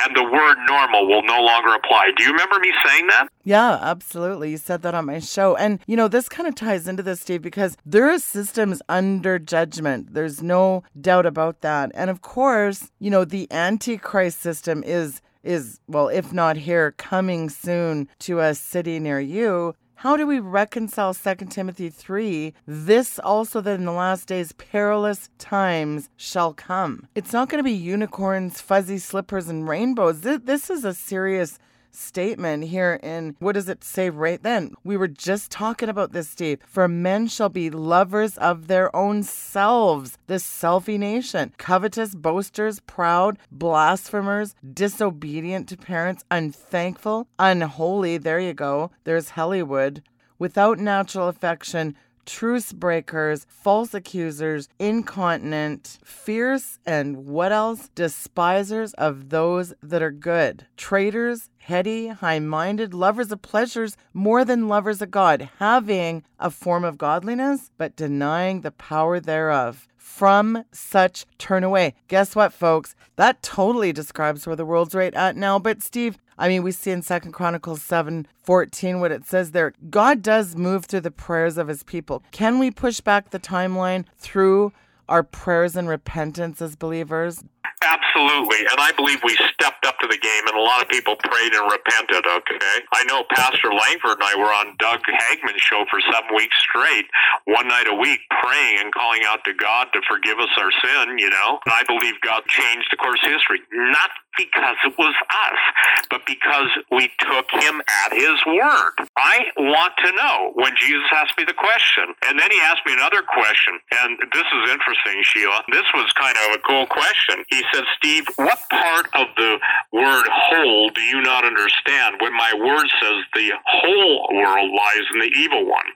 [0.00, 2.12] and the word normal will no longer apply.
[2.16, 3.28] Do you remember me saying that?
[3.42, 4.52] Yeah, absolutely.
[4.52, 5.56] You said that on my show.
[5.56, 9.40] And, you know, this kind of ties into this, Steve, because there are systems under
[9.40, 10.14] judgment.
[10.14, 11.90] There's no doubt about that.
[11.94, 17.48] And of course, you know, the Antichrist system is is, well, if not here, coming
[17.48, 19.74] soon to a city near you.
[20.02, 22.54] How do we reconcile 2 Timothy 3?
[22.66, 27.08] This also that in the last days perilous times shall come.
[27.16, 30.20] It's not going to be unicorns, fuzzy slippers, and rainbows.
[30.20, 31.58] This is a serious
[31.90, 34.74] statement here in what does it say right then?
[34.84, 36.60] We were just talking about this, Steve.
[36.66, 43.38] For men shall be lovers of their own selves, this selfie nation, covetous, boasters, proud,
[43.50, 48.18] blasphemers, disobedient to parents, unthankful, unholy.
[48.18, 48.90] There you go.
[49.04, 50.02] There's Hollywood.
[50.38, 51.96] Without natural affection,
[52.28, 57.88] truce breakers, false accusers, incontinent, fierce, and what else?
[57.94, 64.68] Despisers of those that are good, traitors, heady, high minded, lovers of pleasures more than
[64.68, 69.88] lovers of God, having a form of godliness, but denying the power thereof.
[69.96, 71.94] From such turn away.
[72.08, 72.94] Guess what, folks?
[73.16, 75.58] That totally describes where the world's right at now.
[75.58, 79.72] But Steve, I mean, we see in Second Chronicles 7 14 what it says there.
[79.90, 82.22] God does move through the prayers of his people.
[82.30, 84.72] Can we push back the timeline through
[85.08, 87.42] our prayers and repentance as believers?
[87.82, 88.66] Absolutely.
[88.66, 91.54] And I believe we stepped up to the game, and a lot of people prayed
[91.54, 92.76] and repented, okay?
[92.92, 97.06] I know Pastor Langford and I were on Doug Hagmann's show for seven weeks straight,
[97.46, 101.18] one night a week, praying and calling out to God to forgive us our sin,
[101.18, 101.62] you know?
[101.64, 103.62] And I believe God changed the course of history.
[103.70, 105.62] Not because it was us,
[106.10, 108.94] but because we took him at his word.
[109.18, 112.14] I want to know when Jesus asked me the question.
[112.26, 113.82] And then he asked me another question.
[113.90, 115.64] And this is interesting, Sheila.
[115.72, 117.42] This was kind of a cool question.
[117.50, 119.58] He said, Steve, what part of the
[119.92, 125.18] word whole do you not understand when my word says the whole world lies in
[125.20, 125.90] the evil one?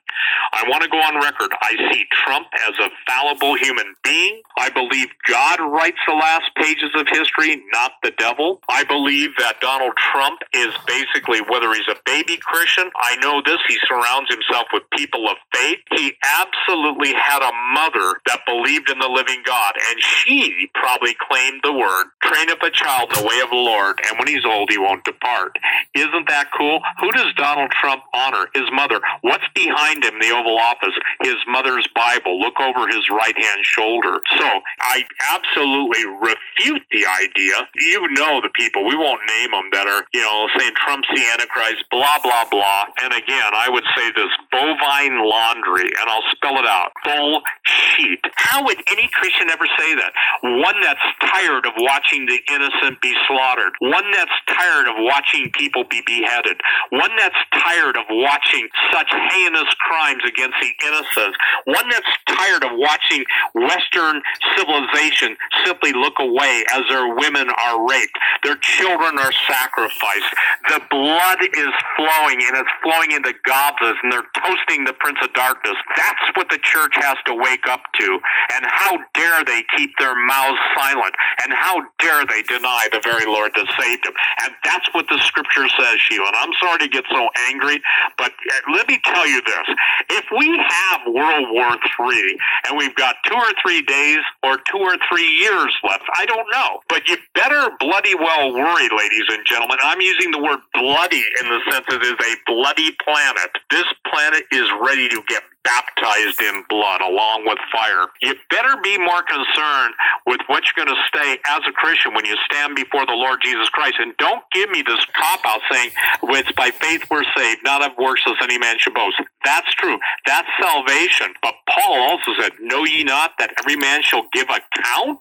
[0.52, 1.50] I want to go on record.
[1.60, 4.42] I see Trump as a fallible human being.
[4.58, 8.60] I believe God writes the last pages of history, not the devil.
[8.68, 13.58] I believe that Donald Trump is basically, whether he's a baby Christian, I know this,
[13.68, 15.78] he surrounds himself with people of faith.
[15.96, 21.60] He absolutely had a mother that believed in the living God, and she probably claimed
[21.64, 24.44] the word train up a child in the way of the Lord, and when he's
[24.44, 25.58] old, he won't depart.
[25.94, 26.80] Isn't that cool?
[27.00, 28.48] Who does Donald Trump honor?
[28.54, 29.00] His mother.
[29.22, 32.40] What's behind him, in the Oval Office, his mother's Bible.
[32.40, 34.20] Look over his right hand shoulder.
[34.38, 34.48] So
[34.80, 37.68] I absolutely refute the idea.
[37.76, 41.22] You know the people, we won't name them, that are, you know, saying Trump's the
[41.32, 42.86] Antichrist, blah, blah, blah.
[43.02, 48.20] And again, I would say this bovine laundry, and I'll spell it out bullshit.
[48.36, 50.12] How would any Christian ever say that?
[50.42, 55.84] One that's tired of watching the innocent be slaughtered, one that's tired of watching people
[55.88, 61.88] be beheaded, one that's tired of watching such heinous crimes against against the innocent, one
[61.88, 63.24] that's tired of watching
[63.54, 64.22] Western
[64.56, 70.32] civilization simply look away as their women are raped, their children are sacrificed,
[70.68, 75.32] the blood is flowing and it's flowing into goblets and they're toasting the Prince of
[75.34, 75.76] Darkness.
[75.96, 78.18] That's what the church has to wake up to.
[78.54, 81.14] And how dare they keep their mouths silent?
[81.42, 84.14] And how dare they deny the very Lord that saved them?
[84.42, 86.28] And that's what the scripture says, Sheila.
[86.28, 87.80] And I'm sorry to get so angry,
[88.18, 89.66] but uh, let me tell you this.
[90.10, 94.78] If we have World War III and we've got two or three days or two
[94.78, 96.80] or three years left, I don't know.
[96.88, 99.78] But you better bloody well worry, ladies and gentlemen.
[99.82, 103.50] I'm using the word bloody in the sense that it is a bloody planet.
[103.70, 108.06] This planet is ready to get baptized in blood along with fire.
[108.20, 109.94] You better be more concerned
[110.26, 113.40] with what you're going to say as a Christian when you stand before the Lord
[113.42, 113.96] Jesus Christ.
[113.98, 115.90] And don't give me this cop out saying,
[116.22, 119.16] well, it's by faith we're saved, not of works as any man should boast.
[119.44, 119.98] That's true.
[120.26, 121.34] That's salvation.
[121.42, 125.18] But Paul also said, Know ye not that every man shall give account?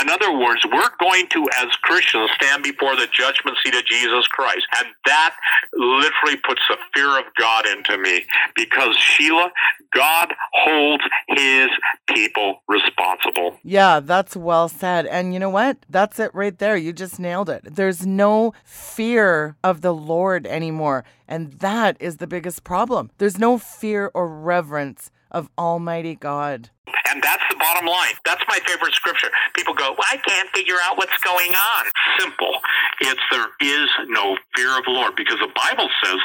[0.00, 4.26] In other words, we're going to, as Christians, stand before the judgment seat of Jesus
[4.28, 4.66] Christ.
[4.78, 5.34] And that
[5.72, 8.24] literally puts the fear of God into me
[8.54, 9.50] because, Sheila,
[9.94, 11.68] God holds his
[12.14, 13.58] people responsible.
[13.62, 15.06] Yeah, that's well said.
[15.06, 15.78] And you know what?
[15.88, 16.76] That's it right there.
[16.76, 17.62] You just nailed it.
[17.64, 21.04] There's no fear of the Lord anymore.
[21.28, 23.10] And that is the biggest problem.
[23.18, 26.70] There's no fear or reverence of Almighty God.
[27.16, 28.12] And that's the bottom line.
[28.28, 29.32] That's my favorite scripture.
[29.56, 31.82] People go, well, I can't figure out what's going on.
[32.20, 32.60] Simple.
[33.00, 36.20] It's there is no fear of the Lord because the Bible says,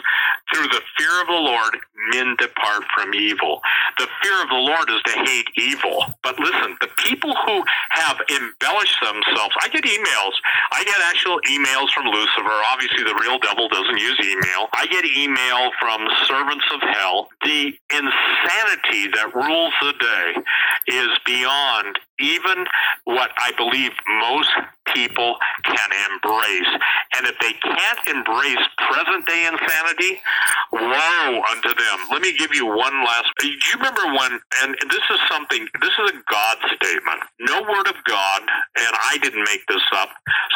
[0.51, 1.79] through the fear of the Lord,
[2.11, 3.61] men depart from evil.
[3.99, 6.11] The fear of the Lord is to hate evil.
[6.23, 10.35] But listen, the people who have embellished themselves, I get emails.
[10.75, 12.57] I get actual emails from Lucifer.
[12.67, 14.67] Obviously, the real devil doesn't use email.
[14.75, 17.29] I get email from servants of hell.
[17.47, 20.43] The insanity that rules the day
[20.87, 22.65] is beyond even
[23.05, 24.49] what I believe most
[24.93, 26.71] people can embrace.
[27.17, 30.21] And if they can't embrace present day insanity,
[30.71, 31.97] woe unto them.
[32.11, 33.27] Let me give you one last.
[33.39, 37.21] Do you remember when, and this is something, this is a God statement.
[37.39, 40.09] No word of God, and I didn't make this up,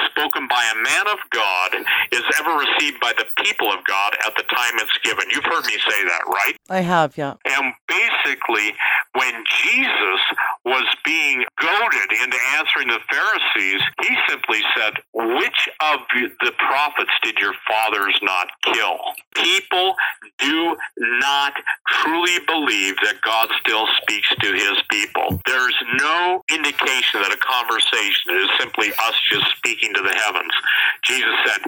[0.10, 1.76] spoken by a man of God
[2.12, 5.26] is ever received by the people of God at the time it's given.
[5.30, 6.56] You've heard me say that, right?
[6.70, 7.36] I have, yeah.
[7.46, 8.74] And basically,
[9.14, 10.22] when Jesus
[10.66, 16.00] was being goaded into answering the Pharisees, he simply said, Which of
[16.42, 18.98] the prophets did your fathers not kill?
[19.36, 19.96] People
[20.40, 21.54] do not
[21.88, 25.40] truly believe that God still speaks to his people.
[25.46, 30.52] There's no indication that a conversation is simply us just speaking to the heavens.
[31.04, 31.62] Jesus said,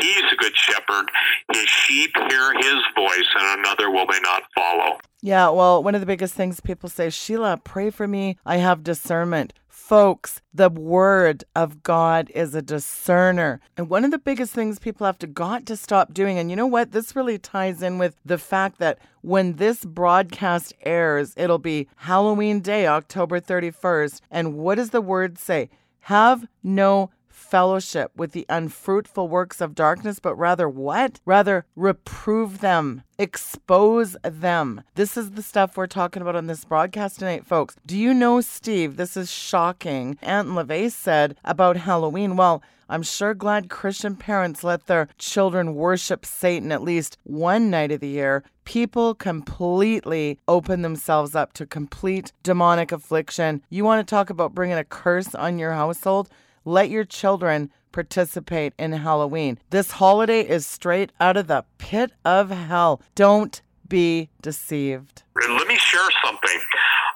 [0.00, 1.10] He's a good shepherd.
[1.52, 4.98] His sheep hear his voice, and another will they not follow.
[5.22, 8.36] Yeah, well, one of the biggest things people say, Sheila, pray for me.
[8.44, 9.54] I have discernment.
[9.86, 13.60] Folks, the word of God is a discerner.
[13.76, 16.56] And one of the biggest things people have to got to stop doing, and you
[16.56, 16.92] know what?
[16.92, 22.60] This really ties in with the fact that when this broadcast airs, it'll be Halloween
[22.60, 24.22] Day, October 31st.
[24.30, 25.68] And what does the word say?
[26.00, 31.20] Have no fellowship with the unfruitful works of darkness, but rather what?
[31.24, 34.82] Rather reprove them, expose them.
[34.94, 37.76] This is the stuff we're talking about on this broadcast tonight, folks.
[37.84, 38.96] Do you know, Steve?
[38.96, 40.16] This is shocking.
[40.22, 42.36] Anton LaVey said about Halloween.
[42.36, 47.90] Well, I'm sure glad Christian parents let their children worship Satan at least one night
[47.90, 48.44] of the year.
[48.64, 53.62] People completely open themselves up to complete demonic affliction.
[53.70, 56.28] You want to talk about bringing a curse on your household?
[56.64, 59.58] Let your children participate in Halloween.
[59.70, 63.02] This holiday is straight out of the pit of hell.
[63.14, 65.22] Don't be deceived.
[65.36, 66.60] Let me share something.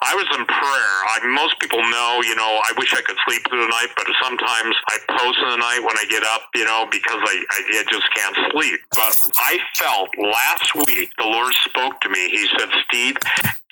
[0.00, 0.94] I was in prayer.
[1.10, 4.06] I, most people know, you know, I wish I could sleep through the night, but
[4.22, 7.58] sometimes I post in the night when I get up, you know, because I, I,
[7.80, 8.80] I just can't sleep.
[8.92, 12.30] But I felt last week the Lord spoke to me.
[12.30, 13.16] He said, Steve,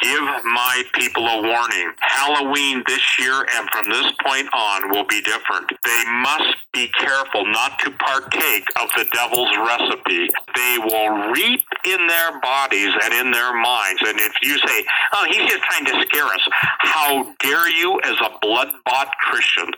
[0.02, 1.92] give my people a warning.
[2.00, 5.70] Halloween this year and from this point on will be different.
[5.84, 10.28] They must be careful not to partake of the devil's recipe.
[10.54, 14.02] They will reap in their bodies and in their minds.
[14.06, 14.84] And if you say,
[15.14, 19.70] oh, he's just trying to scare us, how dare you, as a blood bought Christian,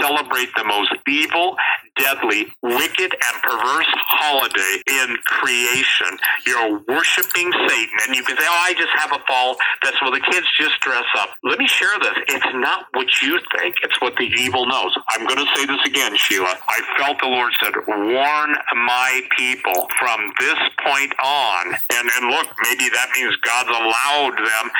[0.00, 1.56] celebrate the most evil,
[1.96, 6.18] deadly, wicked, and perverse holiday in creation?
[6.46, 7.96] You're worshiping Satan.
[8.06, 10.80] And you can say, oh, I just have a fall That's well, the kids just
[10.80, 11.30] dress up.
[11.42, 12.16] Let me share this.
[12.28, 13.76] It's not what you think.
[13.82, 14.96] It's what the evil knows.
[15.10, 16.54] I'm going to say this again, Sheila.
[16.68, 21.74] I felt the Lord said, warn my people from this point on.
[21.92, 24.70] And, and look, maybe that means God's allowed them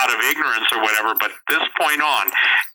[0.00, 2.30] out of ignorance or whatever, but this point on,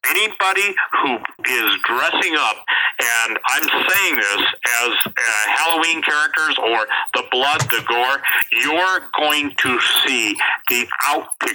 [0.10, 2.58] anybody who is dressing up,
[3.02, 4.44] and I'm saying this
[4.84, 5.12] as uh,
[5.58, 8.22] Halloween characters or the blood, the gore,
[8.64, 10.36] you're going to see
[10.70, 10.88] the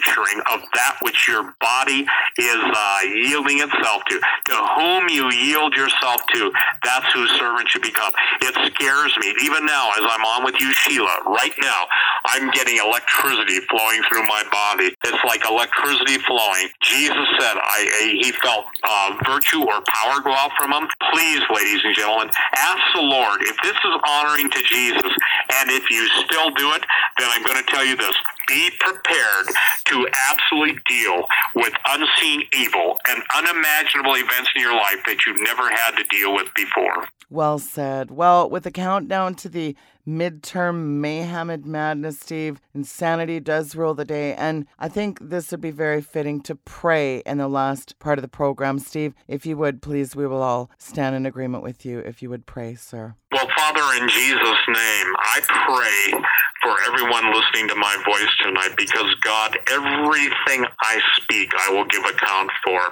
[0.07, 2.07] outpicturing of that which your body
[2.39, 4.19] is uh, yielding itself to.
[4.19, 6.53] To whom you yield yourself to,
[6.83, 8.13] that's whose servant you become.
[8.43, 9.35] It scares me.
[9.43, 11.85] Even now, as I'm on with you, Sheila, right now,
[12.27, 14.95] I'm getting electricity flowing through my body.
[15.05, 16.69] It's like electricity flowing.
[16.83, 20.89] Jesus said, I, he felt uh, virtue or power go out from him.
[21.13, 25.13] Please, ladies and gentlemen, ask the Lord if this is honoring to Jesus.
[25.53, 26.83] And if you still do it,
[27.19, 28.15] then I'm going to tell you this
[28.47, 29.47] be prepared
[29.87, 35.69] to absolutely deal with unseen evil and unimaginable events in your life that you've never
[35.69, 37.09] had to deal with before.
[37.29, 38.11] Well said.
[38.11, 39.75] Well, with the countdown to the
[40.07, 42.61] midterm mayhem and madness, Steve.
[42.75, 44.35] Insanity does rule the day.
[44.35, 48.23] And I think this would be very fitting to pray in the last part of
[48.23, 48.79] the program.
[48.79, 52.31] Steve, if you would, please, we will all stand in agreement with you if you
[52.31, 53.15] would pray, sir.
[53.33, 56.23] Well, Father, in Jesus' name, I pray
[56.67, 62.03] for everyone listening to my voice tonight because, God, everything I speak, I will give
[62.03, 62.83] account for.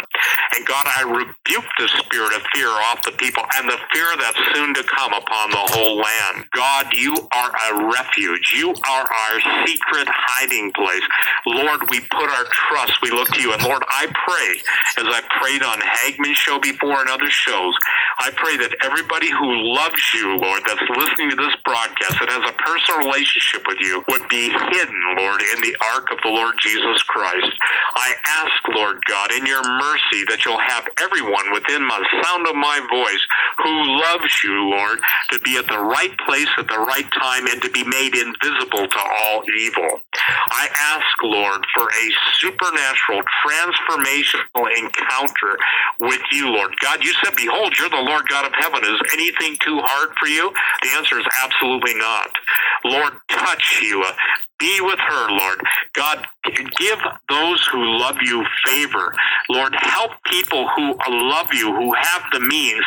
[0.54, 4.38] And, God, I rebuke the spirit of fear off the people and the fear that's
[4.54, 6.46] soon to come upon the whole land.
[6.54, 8.54] God, you are a refuge.
[8.54, 11.02] You are our secret hiding place.
[11.46, 13.52] Lord, we put our trust, we look to you.
[13.54, 17.74] And, Lord, I pray, as I prayed on Hagmann's show before and other shows,
[18.18, 22.44] I pray that everybody who loves you, Lord, that's listening to this broadcast, that has
[22.46, 26.54] a personal relationship with you, would be hidden, Lord, in the ark of the Lord
[26.60, 27.52] Jesus Christ.
[27.94, 32.56] I ask, Lord God, in your mercy, that you'll have everyone within the sound of
[32.56, 33.24] my voice
[33.62, 34.98] who loves you, Lord,
[35.32, 38.86] to be at the right place at the right time and to be made invisible
[38.86, 40.00] to all evil.
[40.50, 42.06] I ask, Lord, for a
[42.40, 45.58] supernatural, transformational encounter
[46.00, 46.74] with you, Lord.
[46.80, 48.82] God, you said, Behold, you're the Lord God of heaven.
[48.84, 50.52] Is anything too hard for you?
[50.82, 52.30] The answer is absolutely not.
[52.84, 54.12] Lord, touch Sheila.
[54.58, 55.60] Be with her, Lord.
[55.94, 56.26] God,
[56.78, 56.98] give
[57.28, 59.14] those who love you favor.
[59.50, 62.84] Lord, help people who love you, who have the means,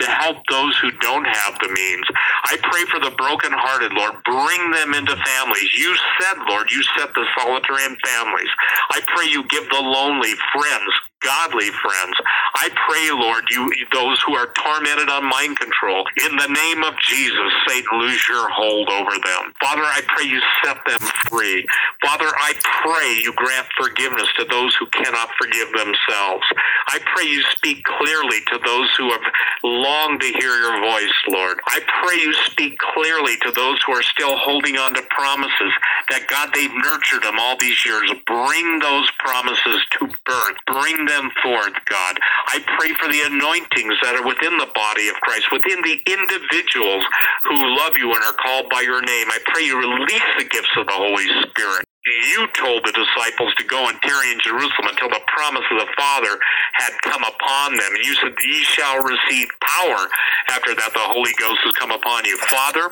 [0.00, 2.06] to help those who don't have the means.
[2.44, 4.14] I pray for the brokenhearted, Lord.
[4.24, 5.70] Bring them into families.
[5.78, 8.50] You said, Lord, you set the solitary in families.
[8.90, 10.92] I pray you give the lonely friends,
[11.24, 12.16] godly friends.
[12.54, 16.94] I pray, Lord, you those who are tormented on mind control, in the name of
[17.00, 19.52] Jesus, Satan, lose your hold over them.
[19.60, 21.66] Father, I pray you set them free.
[22.02, 22.52] Father, I
[22.84, 26.44] pray you grant forgiveness to those who cannot forgive themselves.
[26.88, 29.24] I pray you speak clearly to those who have
[29.62, 31.60] longed to hear your voice, Lord.
[31.66, 35.72] I pray you speak clearly to those who are still holding on to promises
[36.10, 38.12] that God, they've nurtured them all these years.
[38.26, 40.56] Bring those promises to birth.
[40.66, 42.18] Bring them them forth, God.
[42.50, 47.04] I pray for the anointings that are within the body of Christ, within the individuals
[47.46, 49.30] who love you and are called by your name.
[49.30, 53.64] I pray you release the gifts of the Holy Spirit you told the disciples to
[53.64, 56.36] go and tarry in Jerusalem until the promise of the Father
[56.74, 57.90] had come upon them.
[57.96, 60.04] And you said, Ye shall receive power
[60.52, 62.36] after that the Holy Ghost has come upon you.
[62.52, 62.90] Father,